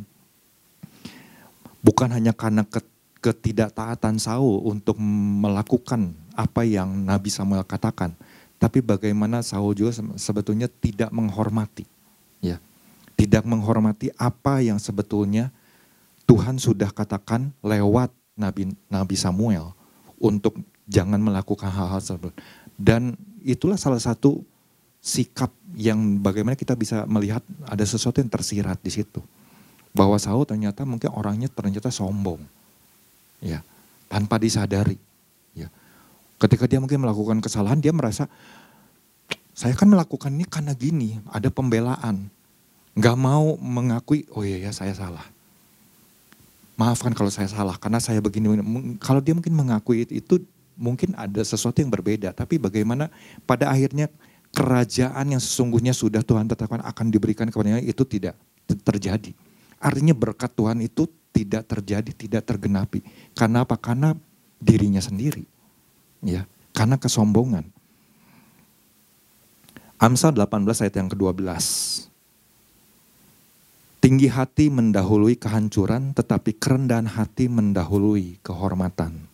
Bukan 1.82 2.10
hanya 2.10 2.34
karena 2.34 2.66
ketidaktaatan 3.18 4.18
Saul 4.18 4.62
untuk 4.66 4.98
melakukan 5.42 6.14
apa 6.34 6.62
yang 6.62 7.06
Nabi 7.06 7.30
Samuel 7.30 7.66
katakan, 7.66 8.14
tapi 8.58 8.82
bagaimana 8.82 9.42
Saul 9.42 9.74
juga 9.78 9.94
sebetulnya 10.18 10.66
tidak 10.66 11.14
menghormati. 11.14 11.86
Ya. 12.42 12.58
Tidak 13.18 13.42
menghormati 13.46 14.14
apa 14.14 14.62
yang 14.62 14.78
sebetulnya 14.78 15.50
Tuhan 16.26 16.58
sudah 16.62 16.90
katakan 16.94 17.50
lewat 17.62 18.14
Nabi 18.38 18.70
Nabi 18.86 19.16
Samuel 19.18 19.74
untuk 20.18 20.58
jangan 20.86 21.18
melakukan 21.18 21.70
hal-hal 21.70 21.98
tersebut. 21.98 22.34
Dan 22.78 23.18
itulah 23.42 23.74
salah 23.74 23.98
satu 23.98 24.42
sikap 25.02 25.50
yang 25.74 26.18
bagaimana 26.22 26.58
kita 26.58 26.74
bisa 26.74 27.06
melihat 27.06 27.42
ada 27.66 27.82
sesuatu 27.82 28.18
yang 28.22 28.30
tersirat 28.30 28.78
di 28.82 28.90
situ. 28.90 29.22
Bahwa 29.96 30.16
Saul 30.20 30.44
ternyata 30.44 30.84
mungkin 30.88 31.12
orangnya 31.12 31.48
ternyata 31.52 31.88
sombong. 31.92 32.42
Ya, 33.38 33.62
tanpa 34.10 34.36
disadari. 34.40 34.98
Ketika 36.38 36.70
dia 36.70 36.78
mungkin 36.78 37.02
melakukan 37.02 37.42
kesalahan, 37.42 37.82
dia 37.82 37.90
merasa 37.90 38.30
saya 39.58 39.74
kan 39.74 39.90
melakukan 39.90 40.30
ini 40.30 40.46
karena 40.46 40.70
gini, 40.70 41.18
ada 41.34 41.50
pembelaan. 41.50 42.30
Nggak 42.94 43.16
mau 43.18 43.58
mengakui, 43.58 44.22
oh 44.30 44.46
iya 44.46 44.62
ya 44.62 44.70
saya 44.70 44.94
salah. 44.94 45.26
Maafkan 46.78 47.10
kalau 47.10 47.26
saya 47.26 47.50
salah, 47.50 47.74
karena 47.74 47.98
saya 47.98 48.22
begini. 48.22 48.54
Kalau 49.02 49.18
dia 49.18 49.34
mungkin 49.34 49.50
mengakui 49.50 50.06
itu, 50.06 50.38
mungkin 50.78 51.10
ada 51.18 51.42
sesuatu 51.42 51.82
yang 51.82 51.90
berbeda. 51.90 52.30
Tapi 52.30 52.54
bagaimana 52.62 53.10
pada 53.42 53.66
akhirnya 53.74 54.06
kerajaan 54.54 55.34
yang 55.34 55.42
sesungguhnya 55.42 55.90
sudah 55.90 56.22
Tuhan 56.22 56.46
tetapkan 56.46 56.86
akan 56.86 57.10
diberikan 57.10 57.50
kepadanya 57.50 57.82
itu 57.82 58.06
tidak 58.06 58.38
terjadi. 58.86 59.34
Artinya 59.78 60.14
berkat 60.14 60.50
Tuhan 60.54 60.82
itu 60.82 61.06
tidak 61.30 61.70
terjadi, 61.70 62.10
tidak 62.10 62.42
tergenapi. 62.46 63.02
Karena 63.38 63.62
apa? 63.62 63.78
Karena 63.78 64.14
dirinya 64.58 64.98
sendiri. 64.98 65.46
Ya, 66.18 66.50
karena 66.74 66.98
kesombongan. 66.98 67.62
Amsal 69.98 70.34
18 70.34 70.82
ayat 70.82 70.94
yang 70.94 71.10
ke-12. 71.10 71.46
Tinggi 73.98 74.30
hati 74.30 74.70
mendahului 74.70 75.34
kehancuran, 75.34 76.14
tetapi 76.14 76.54
kerendahan 76.54 77.10
hati 77.10 77.50
mendahului 77.50 78.38
kehormatan. 78.46 79.26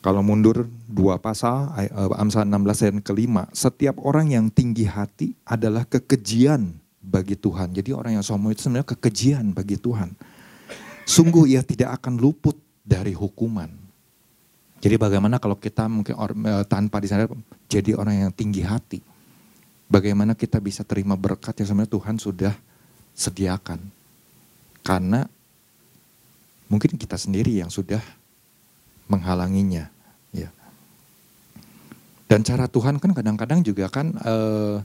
Kalau 0.00 0.24
mundur 0.24 0.64
dua 0.88 1.20
pasal, 1.20 1.72
eh, 1.76 1.92
Amsal 2.16 2.48
16 2.48 2.84
ayat 2.88 2.96
kelima, 3.04 3.44
setiap 3.52 4.00
orang 4.00 4.32
yang 4.32 4.46
tinggi 4.48 4.88
hati 4.88 5.36
adalah 5.44 5.84
kekejian 5.84 6.79
bagi 7.00 7.34
Tuhan. 7.34 7.72
Jadi 7.72 7.96
orang 7.96 8.20
yang 8.20 8.24
sombong 8.24 8.52
itu 8.52 8.68
sebenarnya 8.68 8.92
kekejian 8.92 9.56
bagi 9.56 9.80
Tuhan. 9.80 10.12
Sungguh 11.08 11.48
ia 11.48 11.64
tidak 11.64 11.98
akan 11.98 12.20
luput 12.20 12.54
dari 12.84 13.16
hukuman. 13.16 13.72
Jadi 14.80 14.96
bagaimana 14.96 15.36
kalau 15.36 15.56
kita 15.56 15.88
mungkin 15.88 16.14
eh, 16.44 16.64
tanpa 16.68 17.00
disadar 17.00 17.28
jadi 17.68 17.96
orang 17.96 18.28
yang 18.28 18.32
tinggi 18.32 18.64
hati. 18.64 19.00
Bagaimana 19.90 20.38
kita 20.38 20.62
bisa 20.62 20.86
terima 20.86 21.18
berkat 21.18 21.58
yang 21.58 21.66
sebenarnya 21.66 21.92
Tuhan 21.98 22.16
sudah 22.22 22.54
sediakan. 23.16 23.80
Karena 24.86 25.26
mungkin 26.70 26.94
kita 26.94 27.18
sendiri 27.18 27.58
yang 27.58 27.68
sudah 27.68 28.00
menghalanginya. 29.10 29.90
Ya. 30.30 30.54
Dan 32.30 32.46
cara 32.46 32.70
Tuhan 32.70 33.02
kan 33.02 33.10
kadang-kadang 33.10 33.66
juga 33.66 33.90
kan 33.90 34.14
eh, 34.22 34.78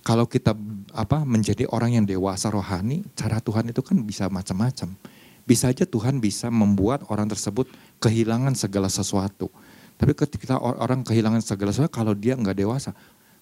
kalau 0.00 0.24
kita 0.24 0.56
apa 0.96 1.22
menjadi 1.22 1.68
orang 1.70 2.00
yang 2.00 2.04
dewasa 2.08 2.48
rohani, 2.48 3.04
cara 3.14 3.38
Tuhan 3.38 3.68
itu 3.70 3.80
kan 3.84 4.00
bisa 4.04 4.26
macam-macam. 4.32 4.96
Bisa 5.44 5.72
aja 5.72 5.84
Tuhan 5.84 6.22
bisa 6.22 6.48
membuat 6.52 7.04
orang 7.10 7.26
tersebut 7.26 7.66
kehilangan 7.98 8.54
segala 8.54 8.86
sesuatu. 8.86 9.50
Tapi 10.00 10.16
ketika 10.16 10.56
orang 10.56 11.04
kehilangan 11.04 11.44
segala 11.44 11.74
sesuatu, 11.74 11.92
kalau 11.92 12.16
dia 12.16 12.32
nggak 12.32 12.56
dewasa, 12.56 12.96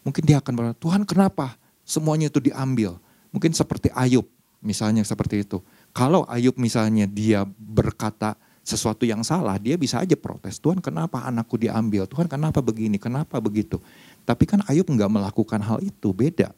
Mungkin 0.07 0.23
dia 0.25 0.39
akan 0.41 0.53
berkata, 0.55 0.79
Tuhan 0.79 1.03
kenapa 1.05 1.59
semuanya 1.83 2.31
itu 2.31 2.41
diambil? 2.41 2.97
Mungkin 3.35 3.53
seperti 3.53 3.91
Ayub, 3.93 4.25
misalnya 4.63 5.03
seperti 5.05 5.45
itu. 5.45 5.61
Kalau 5.93 6.25
Ayub 6.25 6.57
misalnya 6.57 7.05
dia 7.05 7.45
berkata 7.45 8.39
sesuatu 8.69 9.09
yang 9.09 9.25
salah, 9.25 9.57
dia 9.57 9.81
bisa 9.81 10.05
aja 10.05 10.13
protes. 10.13 10.61
Tuhan 10.61 10.85
kenapa 10.85 11.25
anakku 11.25 11.57
diambil? 11.57 12.05
Tuhan 12.05 12.29
kenapa 12.29 12.61
begini? 12.61 13.01
Kenapa 13.01 13.41
begitu? 13.41 13.81
Tapi 14.29 14.45
kan 14.45 14.61
Ayub 14.69 14.85
nggak 14.85 15.09
melakukan 15.09 15.65
hal 15.65 15.81
itu, 15.81 16.13
beda. 16.13 16.53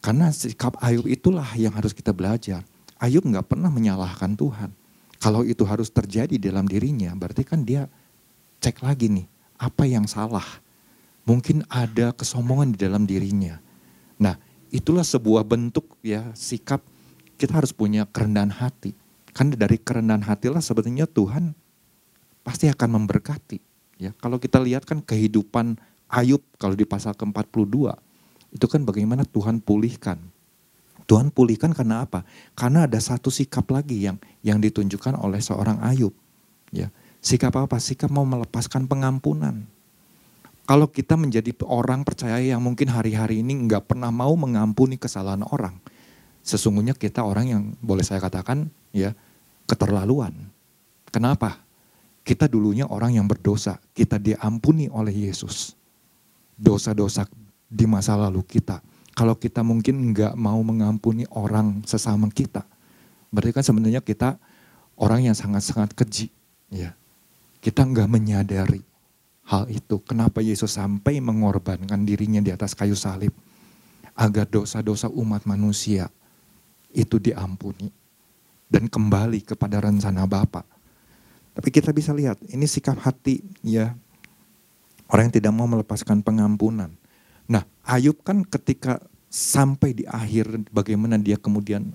Karena 0.00 0.32
sikap 0.32 0.80
Ayub 0.80 1.04
itulah 1.04 1.46
yang 1.54 1.76
harus 1.76 1.92
kita 1.92 2.16
belajar. 2.16 2.64
Ayub 2.96 3.22
nggak 3.28 3.44
pernah 3.44 3.68
menyalahkan 3.68 4.32
Tuhan. 4.32 4.72
Kalau 5.20 5.44
itu 5.44 5.62
harus 5.68 5.92
terjadi 5.92 6.34
dalam 6.40 6.64
dirinya, 6.64 7.12
berarti 7.12 7.44
kan 7.44 7.62
dia 7.62 7.86
cek 8.64 8.82
lagi 8.82 9.06
nih, 9.12 9.28
apa 9.60 9.86
yang 9.86 10.08
salah 10.08 10.42
Mungkin 11.22 11.62
ada 11.70 12.10
kesombongan 12.10 12.74
di 12.74 12.78
dalam 12.82 13.06
dirinya. 13.06 13.62
Nah, 14.18 14.34
itulah 14.74 15.06
sebuah 15.06 15.46
bentuk 15.46 15.94
ya 16.02 16.34
sikap 16.34 16.82
kita 17.38 17.62
harus 17.62 17.70
punya 17.70 18.02
kerendahan 18.10 18.50
hati. 18.50 18.94
Kan 19.32 19.52
dari 19.52 19.80
kerendahan 19.80 20.24
hatilah 20.24 20.60
sebetulnya 20.60 21.08
Tuhan 21.08 21.56
pasti 22.44 22.68
akan 22.68 23.02
memberkati. 23.02 23.58
Ya, 24.02 24.10
kalau 24.18 24.36
kita 24.42 24.58
lihat 24.58 24.84
kan 24.84 25.00
kehidupan 25.00 25.78
Ayub 26.12 26.44
kalau 26.60 26.76
di 26.76 26.84
pasal 26.84 27.16
ke-42 27.16 27.96
itu 28.52 28.66
kan 28.68 28.84
bagaimana 28.84 29.24
Tuhan 29.24 29.64
pulihkan. 29.64 30.20
Tuhan 31.08 31.32
pulihkan 31.32 31.72
karena 31.72 32.04
apa? 32.04 32.22
Karena 32.52 32.84
ada 32.84 33.00
satu 33.00 33.32
sikap 33.32 33.64
lagi 33.72 34.04
yang 34.04 34.20
yang 34.44 34.60
ditunjukkan 34.60 35.16
oleh 35.16 35.40
seorang 35.40 35.80
Ayub. 35.80 36.12
Ya, 36.68 36.92
sikap 37.24 37.56
apa? 37.56 37.80
Sikap 37.80 38.12
mau 38.12 38.28
melepaskan 38.28 38.84
pengampunan. 38.84 39.64
Kalau 40.62 40.86
kita 40.86 41.18
menjadi 41.18 41.50
orang 41.66 42.06
percaya 42.06 42.38
yang 42.38 42.62
mungkin 42.62 42.86
hari-hari 42.86 43.42
ini 43.42 43.66
nggak 43.66 43.90
pernah 43.90 44.14
mau 44.14 44.32
mengampuni 44.38 44.94
kesalahan 44.94 45.42
orang, 45.42 45.74
sesungguhnya 46.42 46.98
kita 46.98 47.22
orang 47.22 47.46
yang 47.48 47.62
boleh 47.78 48.02
saya 48.02 48.18
katakan 48.18 48.66
ya 48.90 49.14
keterlaluan. 49.66 50.34
Kenapa? 51.08 51.62
Kita 52.22 52.46
dulunya 52.46 52.86
orang 52.86 53.18
yang 53.18 53.26
berdosa, 53.26 53.82
kita 53.94 54.18
diampuni 54.18 54.86
oleh 54.86 55.26
Yesus. 55.26 55.74
Dosa-dosa 56.54 57.26
di 57.66 57.86
masa 57.88 58.14
lalu 58.14 58.46
kita. 58.46 58.78
Kalau 59.12 59.34
kita 59.34 59.66
mungkin 59.66 60.14
nggak 60.14 60.38
mau 60.38 60.58
mengampuni 60.62 61.26
orang 61.34 61.82
sesama 61.82 62.30
kita, 62.30 62.62
berarti 63.34 63.50
kan 63.50 63.64
sebenarnya 63.66 64.00
kita 64.00 64.38
orang 64.94 65.26
yang 65.26 65.36
sangat-sangat 65.36 65.92
keji. 65.98 66.30
Ya, 66.72 66.94
kita 67.60 67.84
nggak 67.84 68.08
menyadari 68.08 68.80
hal 69.50 69.68
itu. 69.68 70.00
Kenapa 70.06 70.40
Yesus 70.40 70.78
sampai 70.78 71.18
mengorbankan 71.18 72.06
dirinya 72.06 72.40
di 72.40 72.54
atas 72.54 72.72
kayu 72.72 72.94
salib. 72.96 73.34
Agar 74.12 74.44
dosa-dosa 74.44 75.08
umat 75.08 75.48
manusia 75.48 76.12
itu 76.92 77.18
diampuni. 77.18 77.90
Dan 78.72 78.88
kembali 78.88 79.44
kepada 79.44 79.84
rencana 79.84 80.24
Bapa. 80.24 80.64
Tapi 81.52 81.68
kita 81.68 81.92
bisa 81.92 82.16
lihat, 82.16 82.40
ini 82.48 82.64
sikap 82.64 82.96
hati 83.04 83.44
ya. 83.60 83.92
Orang 85.12 85.28
yang 85.28 85.36
tidak 85.36 85.52
mau 85.52 85.68
melepaskan 85.68 86.24
pengampunan. 86.24 86.88
Nah 87.44 87.68
Ayub 87.84 88.16
kan 88.24 88.40
ketika 88.48 88.96
sampai 89.28 89.92
di 89.92 90.08
akhir 90.08 90.72
bagaimana 90.72 91.20
dia 91.20 91.36
kemudian 91.36 91.92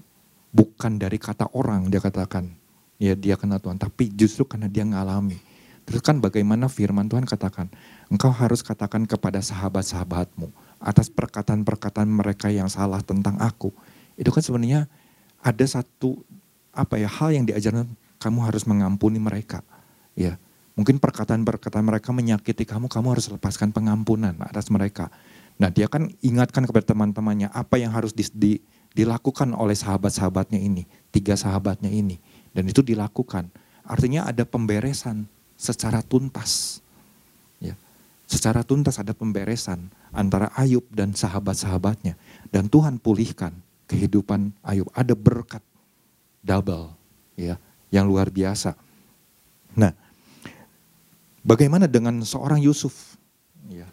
bukan 0.53 1.01
dari 1.01 1.17
kata 1.17 1.49
orang 1.57 1.89
dia 1.89 1.97
katakan. 1.97 2.53
Ya 3.01 3.13
dia 3.17 3.37
kena 3.37 3.57
Tuhan, 3.61 3.77
tapi 3.77 4.09
justru 4.09 4.45
karena 4.45 4.65
dia 4.69 4.81
ngalami 4.81 5.37
Terus 5.87 6.03
kan 6.03 6.19
bagaimana 6.19 6.67
firman 6.67 7.07
Tuhan 7.07 7.23
katakan, 7.23 7.71
engkau 8.11 8.27
harus 8.27 8.59
katakan 8.59 9.07
kepada 9.07 9.39
sahabat-sahabatmu 9.39 10.51
atas 10.83 11.07
perkataan-perkataan 11.07 12.11
mereka 12.11 12.51
yang 12.51 12.67
salah 12.67 12.99
tentang 12.99 13.39
aku. 13.39 13.71
Itu 14.17 14.33
kan 14.33 14.41
sebenarnya 14.41 14.89
ada 15.39 15.65
satu 15.69 16.19
apa 16.73 16.97
ya 16.97 17.09
hal 17.09 17.33
yang 17.33 17.45
diajarkan 17.45 17.87
kamu 18.17 18.39
harus 18.43 18.65
mengampuni 18.65 19.21
mereka. 19.21 19.61
Ya, 20.17 20.41
mungkin 20.73 20.97
perkataan-perkataan 20.97 21.85
mereka 21.85 22.09
menyakiti 22.09 22.65
kamu, 22.65 22.89
kamu 22.89 23.17
harus 23.17 23.29
lepaskan 23.29 23.69
pengampunan 23.69 24.33
atas 24.41 24.73
mereka. 24.73 25.13
Nah, 25.57 25.73
dia 25.73 25.89
kan 25.89 26.09
ingatkan 26.21 26.65
kepada 26.65 26.93
teman-temannya 26.93 27.49
apa 27.49 27.81
yang 27.81 27.93
harus 27.93 28.13
di, 28.13 28.25
di, 28.33 28.51
dilakukan 28.93 29.53
oleh 29.57 29.73
sahabat-sahabatnya 29.73 30.61
ini, 30.61 30.85
tiga 31.09 31.33
sahabatnya 31.33 31.89
ini. 31.89 32.17
Dan 32.53 32.69
itu 32.69 32.81
dilakukan. 32.81 33.49
Artinya 33.85 34.25
ada 34.29 34.45
pemberesan 34.45 35.29
secara 35.57 36.01
tuntas. 36.05 36.81
Ya. 37.57 37.73
Secara 38.29 38.61
tuntas 38.61 39.01
ada 39.01 39.13
pemberesan 39.17 39.89
antara 40.13 40.53
Ayub 40.53 40.85
dan 40.93 41.13
sahabat-sahabatnya. 41.13 42.17
Dan 42.53 42.69
Tuhan 42.69 43.01
pulihkan 43.01 43.53
kehidupan 43.87 44.53
Ayub. 44.61 44.91
Ada 44.93 45.15
berkat 45.15 45.63
double 46.43 46.93
ya 47.39 47.55
yang 47.89 48.05
luar 48.05 48.27
biasa. 48.27 48.75
Nah, 49.73 49.95
bagaimana 51.41 51.87
dengan 51.87 52.19
seorang 52.21 52.59
Yusuf? 52.59 53.15
Ya. 53.71 53.87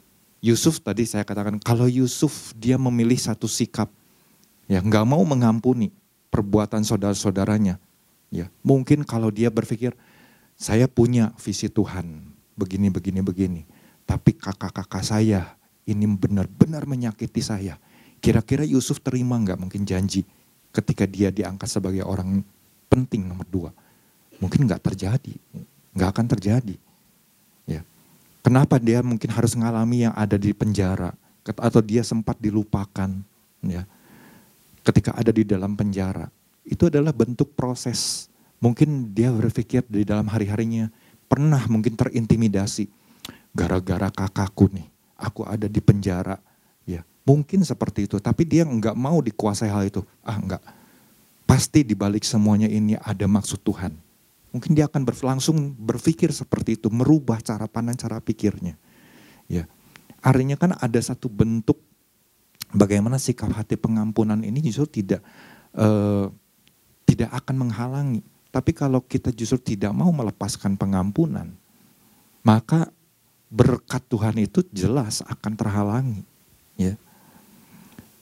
Yusuf 0.44 0.82
tadi 0.82 1.08
saya 1.08 1.24
katakan 1.24 1.56
kalau 1.56 1.88
Yusuf 1.88 2.52
dia 2.58 2.76
memilih 2.76 3.16
satu 3.16 3.48
sikap 3.48 3.88
ya 4.68 4.84
nggak 4.84 5.06
mau 5.08 5.22
mengampuni 5.24 5.88
perbuatan 6.28 6.82
saudara-saudaranya. 6.82 7.78
Ya, 8.34 8.50
mungkin 8.66 9.06
kalau 9.06 9.30
dia 9.30 9.46
berpikir 9.46 9.94
saya 10.58 10.90
punya 10.90 11.30
visi 11.38 11.70
Tuhan, 11.70 12.34
begini, 12.58 12.90
begini, 12.90 13.22
begini. 13.22 13.62
Tapi 14.02 14.34
kakak-kakak 14.34 15.06
saya 15.06 15.54
ini 15.86 16.02
benar-benar 16.10 16.82
menyakiti 16.90 17.38
saya. 17.38 17.78
Kira-kira 18.24 18.64
Yusuf 18.64 19.04
terima 19.04 19.36
nggak 19.36 19.60
mungkin 19.60 19.84
janji 19.84 20.24
ketika 20.72 21.04
dia 21.04 21.28
diangkat 21.28 21.68
sebagai 21.68 22.00
orang 22.08 22.40
penting 22.88 23.28
nomor 23.28 23.44
dua? 23.44 23.70
Mungkin 24.40 24.64
nggak 24.64 24.80
terjadi, 24.80 25.36
nggak 25.92 26.08
akan 26.08 26.26
terjadi. 26.32 26.76
Ya. 27.68 27.84
Kenapa 28.40 28.80
dia 28.80 29.04
mungkin 29.04 29.28
harus 29.28 29.52
mengalami 29.52 30.08
yang 30.08 30.16
ada 30.16 30.40
di 30.40 30.56
penjara 30.56 31.12
atau 31.44 31.84
dia 31.84 32.00
sempat 32.00 32.40
dilupakan, 32.40 33.12
ya, 33.60 33.84
ketika 34.80 35.12
ada 35.12 35.28
di 35.28 35.44
dalam 35.44 35.76
penjara? 35.76 36.32
Itu 36.64 36.88
adalah 36.88 37.12
bentuk 37.12 37.52
proses 37.52 38.32
Mungkin 38.64 39.12
dia 39.12 39.28
berpikir 39.28 39.84
di 39.84 40.08
dalam 40.08 40.24
hari-harinya 40.24 40.88
pernah 41.28 41.60
mungkin 41.68 42.00
terintimidasi. 42.00 42.88
Gara-gara 43.52 44.08
kakakku 44.08 44.72
nih, 44.72 44.88
aku 45.20 45.44
ada 45.44 45.68
di 45.68 45.84
penjara. 45.84 46.40
Mungkin 47.24 47.64
seperti 47.64 48.04
itu, 48.04 48.20
tapi 48.20 48.44
dia 48.44 48.68
nggak 48.68 48.92
mau 48.92 49.16
dikuasai 49.24 49.72
hal 49.72 49.88
itu. 49.88 50.04
Ah 50.20 50.36
enggak, 50.36 50.60
pasti 51.48 51.80
dibalik 51.80 52.20
semuanya 52.20 52.68
ini 52.68 53.00
ada 53.00 53.24
maksud 53.24 53.64
Tuhan. 53.64 53.96
Mungkin 54.52 54.76
dia 54.76 54.86
akan 54.86 55.02
berlangsung 55.02 55.72
berpikir 55.74 56.30
seperti 56.30 56.76
itu, 56.78 56.92
merubah 56.92 57.40
cara 57.40 57.64
pandang, 57.66 57.96
cara 57.96 58.20
pikirnya. 58.20 58.76
Ya, 59.48 59.64
artinya 60.20 60.54
kan 60.54 60.76
ada 60.76 61.00
satu 61.00 61.26
bentuk 61.32 61.80
bagaimana 62.76 63.16
sikap 63.16 63.50
hati 63.56 63.80
pengampunan 63.80 64.44
ini 64.44 64.60
justru 64.60 65.02
tidak 65.02 65.24
uh, 65.74 66.28
tidak 67.08 67.30
akan 67.32 67.66
menghalangi. 67.66 68.22
Tapi 68.54 68.70
kalau 68.70 69.02
kita 69.02 69.34
justru 69.34 69.74
tidak 69.74 69.90
mau 69.90 70.14
melepaskan 70.14 70.78
pengampunan, 70.78 71.50
maka 72.46 72.92
berkat 73.50 74.02
Tuhan 74.06 74.38
itu 74.38 74.62
jelas 74.70 75.22
akan 75.26 75.52
terhalangi. 75.58 76.22
Ya. 76.78 76.94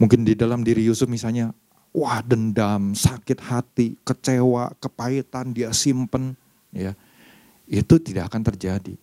Mungkin 0.02 0.26
di 0.26 0.34
dalam 0.34 0.66
diri 0.66 0.82
Yusuf 0.82 1.06
misalnya, 1.06 1.54
wah 1.94 2.18
dendam, 2.26 2.90
sakit 2.90 3.38
hati, 3.38 3.94
kecewa, 4.02 4.74
kepahitan 4.82 5.54
dia 5.54 5.70
simpen, 5.70 6.34
ya. 6.74 6.98
Itu 7.70 8.02
tidak 8.02 8.34
akan 8.34 8.42
terjadi. 8.42 8.98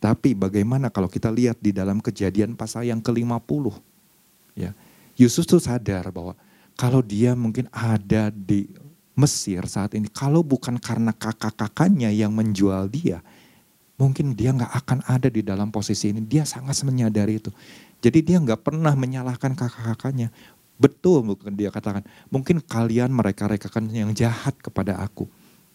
Tapi 0.00 0.32
bagaimana 0.32 0.88
kalau 0.88 1.12
kita 1.12 1.28
lihat 1.28 1.60
di 1.60 1.76
dalam 1.76 2.00
kejadian 2.00 2.56
pasal 2.56 2.88
yang 2.88 3.04
ke-50, 3.04 3.68
ya. 4.56 4.72
Yusuf 5.20 5.44
tuh 5.44 5.60
sadar 5.60 6.08
bahwa 6.08 6.32
kalau 6.72 7.04
dia 7.04 7.36
mungkin 7.36 7.68
ada 7.68 8.32
di 8.32 8.64
Mesir 9.12 9.68
saat 9.68 9.92
ini, 9.92 10.08
kalau 10.08 10.40
bukan 10.40 10.80
karena 10.80 11.12
kakak-kakaknya 11.12 12.08
yang 12.08 12.32
menjual 12.32 12.88
dia, 12.88 13.20
mungkin 14.00 14.32
dia 14.32 14.56
nggak 14.56 14.72
akan 14.72 15.04
ada 15.04 15.28
di 15.28 15.44
dalam 15.44 15.68
posisi 15.68 16.08
ini. 16.08 16.24
Dia 16.24 16.48
sangat 16.48 16.80
menyadari 16.88 17.36
itu. 17.36 17.52
Jadi 18.00 18.18
dia 18.24 18.36
nggak 18.40 18.64
pernah 18.64 18.96
menyalahkan 18.96 19.52
kakak-kakaknya. 19.52 20.32
Betul 20.80 21.20
mungkin 21.28 21.52
dia 21.52 21.68
katakan, 21.68 22.00
mungkin 22.32 22.64
kalian 22.64 23.12
mereka-rekakan 23.12 23.92
yang 23.92 24.16
jahat 24.16 24.56
kepada 24.56 24.96
aku. 25.04 25.28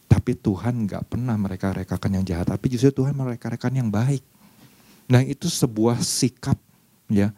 Tapi 0.09 0.33
Tuhan 0.33 0.89
nggak 0.89 1.13
pernah 1.13 1.37
mereka-rekakan 1.37 2.21
yang 2.21 2.25
jahat, 2.25 2.49
tapi 2.49 2.73
justru 2.73 3.05
Tuhan 3.05 3.13
mereka-rekakan 3.13 3.85
yang 3.85 3.89
baik. 3.93 4.25
Nah 5.05 5.21
itu 5.21 5.45
sebuah 5.45 6.01
sikap 6.01 6.57
ya, 7.13 7.29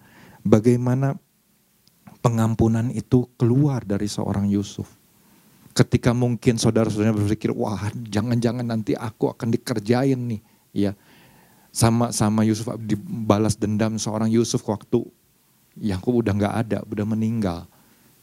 bagaimana 0.48 1.20
pengampunan 2.24 2.88
itu 2.96 3.28
keluar 3.36 3.84
dari 3.84 4.08
seorang 4.08 4.48
Yusuf. 4.48 4.88
Ketika 5.76 6.16
mungkin 6.16 6.56
saudara-saudaranya 6.56 7.20
berpikir, 7.20 7.52
wah 7.52 7.92
jangan-jangan 7.92 8.64
nanti 8.64 8.96
aku 8.96 9.30
akan 9.36 9.52
dikerjain 9.52 10.18
nih. 10.18 10.42
ya 10.76 10.92
sama 11.78 12.10
sama 12.10 12.42
Yusuf 12.42 12.74
dibalas 12.82 13.54
dendam 13.54 14.02
seorang 14.02 14.34
Yusuf 14.34 14.66
waktu 14.66 15.06
Yakub 15.78 16.26
udah 16.26 16.34
nggak 16.34 16.56
ada, 16.66 16.80
udah 16.90 17.06
meninggal. 17.06 17.70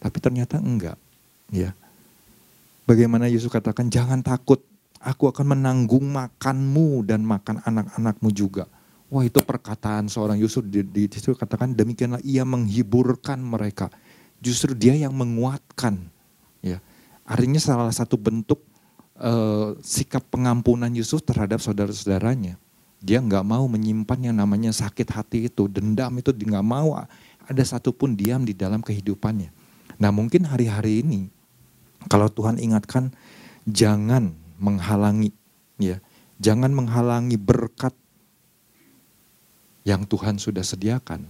Tapi 0.03 0.19
ternyata 0.19 0.59
enggak, 0.59 0.99
ya. 1.55 1.71
Bagaimana 2.83 3.31
Yusuf 3.31 3.55
katakan, 3.55 3.87
jangan 3.87 4.27
takut, 4.27 4.59
aku 4.99 5.31
akan 5.31 5.55
menanggung 5.55 6.03
makanmu 6.03 7.07
dan 7.07 7.23
makan 7.23 7.63
anak-anakmu 7.63 8.29
juga. 8.35 8.67
Wah 9.07 9.23
itu 9.23 9.39
perkataan 9.39 10.11
seorang 10.11 10.35
Yusuf 10.43 10.67
di, 10.67 10.83
di, 10.83 11.07
di 11.07 11.17
situ 11.17 11.39
katakan 11.39 11.79
demikianlah 11.79 12.21
ia 12.27 12.43
menghiburkan 12.43 13.39
mereka. 13.39 13.87
Justru 14.43 14.75
dia 14.75 14.99
yang 14.99 15.15
menguatkan. 15.15 15.97
Ya, 16.59 16.83
artinya 17.23 17.63
salah 17.63 17.95
satu 17.95 18.19
bentuk 18.19 18.59
uh, 19.23 19.79
sikap 19.79 20.27
pengampunan 20.27 20.91
Yusuf 20.91 21.23
terhadap 21.23 21.63
saudara-saudaranya 21.63 22.59
dia 23.05 23.21
nggak 23.21 23.45
mau 23.45 23.69
menyimpan 23.69 24.33
yang 24.33 24.37
namanya 24.41 24.73
sakit 24.73 25.13
hati 25.13 25.53
itu, 25.53 25.69
dendam 25.69 26.17
itu 26.17 26.33
nggak 26.33 26.65
mau 26.65 26.97
ada 27.45 27.63
satupun 27.63 28.17
diam 28.17 28.49
di 28.49 28.57
dalam 28.57 28.81
kehidupannya. 28.81 29.53
Nah 30.01 30.09
mungkin 30.09 30.49
hari-hari 30.49 31.05
ini 31.05 31.29
kalau 32.09 32.33
Tuhan 32.33 32.57
ingatkan 32.57 33.13
jangan 33.69 34.33
menghalangi 34.57 35.37
ya, 35.77 36.01
jangan 36.41 36.73
menghalangi 36.73 37.37
berkat 37.37 37.93
yang 39.85 40.09
Tuhan 40.09 40.41
sudah 40.41 40.65
sediakan. 40.65 41.29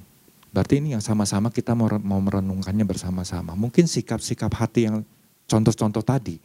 Berarti 0.54 0.78
ini 0.78 0.94
yang 0.94 1.02
sama-sama 1.02 1.50
kita 1.50 1.74
mau, 1.74 1.90
mau 1.98 2.22
merenungkannya 2.22 2.86
bersama-sama. 2.86 3.58
Mungkin 3.58 3.90
sikap-sikap 3.90 4.54
hati 4.54 4.86
yang 4.86 5.02
contoh-contoh 5.50 6.06
tadi, 6.06 6.38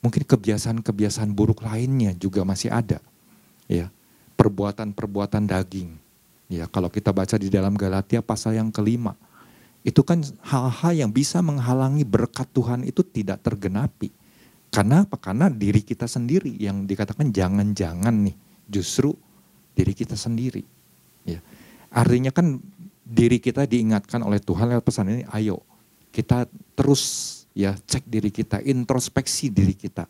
mungkin 0.00 0.24
kebiasaan-kebiasaan 0.24 1.28
buruk 1.36 1.60
lainnya 1.60 2.16
juga 2.16 2.40
masih 2.48 2.72
ada. 2.72 3.04
Ya, 3.68 3.92
perbuatan-perbuatan 4.44 5.48
daging. 5.48 5.96
Ya, 6.52 6.68
kalau 6.68 6.92
kita 6.92 7.08
baca 7.16 7.40
di 7.40 7.48
dalam 7.48 7.72
Galatia 7.72 8.20
pasal 8.20 8.60
yang 8.60 8.68
kelima, 8.68 9.16
itu 9.80 10.04
kan 10.04 10.20
hal-hal 10.44 10.92
yang 10.92 11.08
bisa 11.08 11.40
menghalangi 11.40 12.04
berkat 12.04 12.44
Tuhan 12.52 12.84
itu 12.84 13.00
tidak 13.00 13.40
tergenapi. 13.40 14.12
Karena 14.68 15.08
apa? 15.08 15.16
Karena 15.16 15.48
diri 15.48 15.80
kita 15.80 16.04
sendiri 16.04 16.52
yang 16.60 16.84
dikatakan 16.84 17.32
jangan-jangan 17.32 18.12
nih, 18.28 18.36
justru 18.68 19.16
diri 19.72 19.96
kita 19.96 20.12
sendiri. 20.12 20.60
Ya. 21.24 21.40
Artinya 21.88 22.28
kan 22.28 22.60
diri 23.00 23.40
kita 23.40 23.64
diingatkan 23.64 24.20
oleh 24.20 24.44
Tuhan 24.44 24.68
lewat 24.68 24.84
pesan 24.84 25.08
ini, 25.08 25.24
ayo 25.32 25.64
kita 26.12 26.44
terus 26.76 27.02
ya 27.56 27.72
cek 27.72 28.04
diri 28.04 28.28
kita, 28.28 28.60
introspeksi 28.60 29.48
diri 29.48 29.72
kita. 29.72 30.04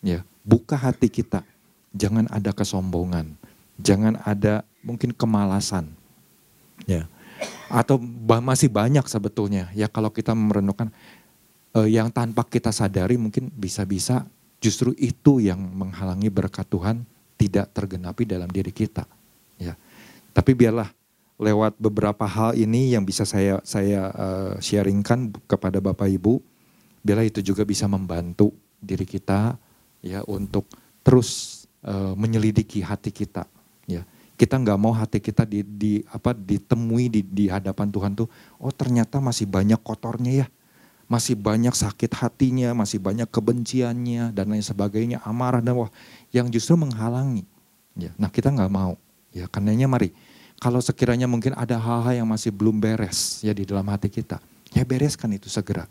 Ya, 0.00 0.24
buka 0.40 0.80
hati 0.80 1.12
kita. 1.12 1.44
Jangan 1.92 2.30
ada 2.30 2.54
kesombongan 2.54 3.36
jangan 3.80 4.20
ada 4.24 4.62
mungkin 4.84 5.12
kemalasan. 5.12 5.92
Ya. 6.88 7.08
Atau 7.70 8.00
masih 8.42 8.68
banyak 8.68 9.06
sebetulnya 9.06 9.70
ya 9.72 9.86
kalau 9.86 10.10
kita 10.12 10.36
merenungkan 10.36 10.92
eh, 11.76 11.88
yang 11.88 12.12
tanpa 12.12 12.44
kita 12.44 12.74
sadari 12.74 13.16
mungkin 13.16 13.48
bisa-bisa 13.54 14.26
justru 14.60 14.92
itu 15.00 15.40
yang 15.40 15.58
menghalangi 15.58 16.28
berkat 16.28 16.68
Tuhan 16.68 17.06
tidak 17.40 17.72
tergenapi 17.72 18.28
dalam 18.28 18.52
diri 18.52 18.70
kita. 18.70 19.08
Ya. 19.56 19.76
Tapi 20.36 20.52
biarlah 20.52 20.92
lewat 21.40 21.80
beberapa 21.80 22.28
hal 22.28 22.52
ini 22.52 22.92
yang 22.92 23.00
bisa 23.08 23.24
saya 23.24 23.64
saya 23.64 24.12
uh, 24.12 24.52
sharingkan 24.60 25.32
kepada 25.48 25.80
Bapak 25.80 26.04
Ibu, 26.12 26.36
biarlah 27.00 27.24
itu 27.24 27.40
juga 27.40 27.64
bisa 27.64 27.88
membantu 27.88 28.52
diri 28.76 29.08
kita 29.08 29.56
ya 30.04 30.20
untuk 30.28 30.68
terus 31.00 31.64
uh, 31.80 32.12
menyelidiki 32.12 32.84
hati 32.84 33.08
kita 33.08 33.48
kita 34.40 34.56
nggak 34.56 34.80
mau 34.80 34.96
hati 34.96 35.20
kita 35.20 35.44
di, 35.44 35.60
di 35.60 35.92
apa 36.08 36.32
ditemui 36.32 37.12
di, 37.12 37.20
di 37.20 37.52
hadapan 37.52 37.92
Tuhan 37.92 38.16
tuh, 38.16 38.24
oh 38.56 38.72
ternyata 38.72 39.20
masih 39.20 39.44
banyak 39.44 39.76
kotornya 39.84 40.32
ya, 40.32 40.46
masih 41.12 41.36
banyak 41.36 41.76
sakit 41.76 42.08
hatinya, 42.16 42.72
masih 42.72 43.04
banyak 43.04 43.28
kebenciannya 43.28 44.32
dan 44.32 44.48
lain 44.48 44.64
sebagainya, 44.64 45.20
amarah 45.28 45.60
dan 45.60 45.76
wah, 45.76 45.92
yang 46.32 46.48
justru 46.48 46.72
menghalangi. 46.80 47.44
Ya, 47.92 48.16
nah 48.16 48.32
kita 48.32 48.48
nggak 48.48 48.72
mau. 48.72 48.96
Ya, 49.36 49.44
karenanya 49.44 49.92
mari, 49.92 50.16
kalau 50.56 50.80
sekiranya 50.80 51.28
mungkin 51.28 51.52
ada 51.52 51.76
hal-hal 51.76 52.24
yang 52.24 52.28
masih 52.32 52.48
belum 52.48 52.80
beres 52.80 53.44
ya 53.44 53.52
di 53.52 53.68
dalam 53.68 53.84
hati 53.92 54.08
kita, 54.08 54.40
ya 54.72 54.88
bereskan 54.88 55.36
itu 55.36 55.52
segera 55.52 55.84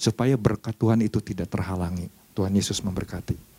supaya 0.00 0.40
berkat 0.40 0.72
Tuhan 0.72 1.04
itu 1.04 1.20
tidak 1.20 1.52
terhalangi. 1.52 2.08
Tuhan 2.32 2.56
Yesus 2.56 2.80
memberkati. 2.80 3.49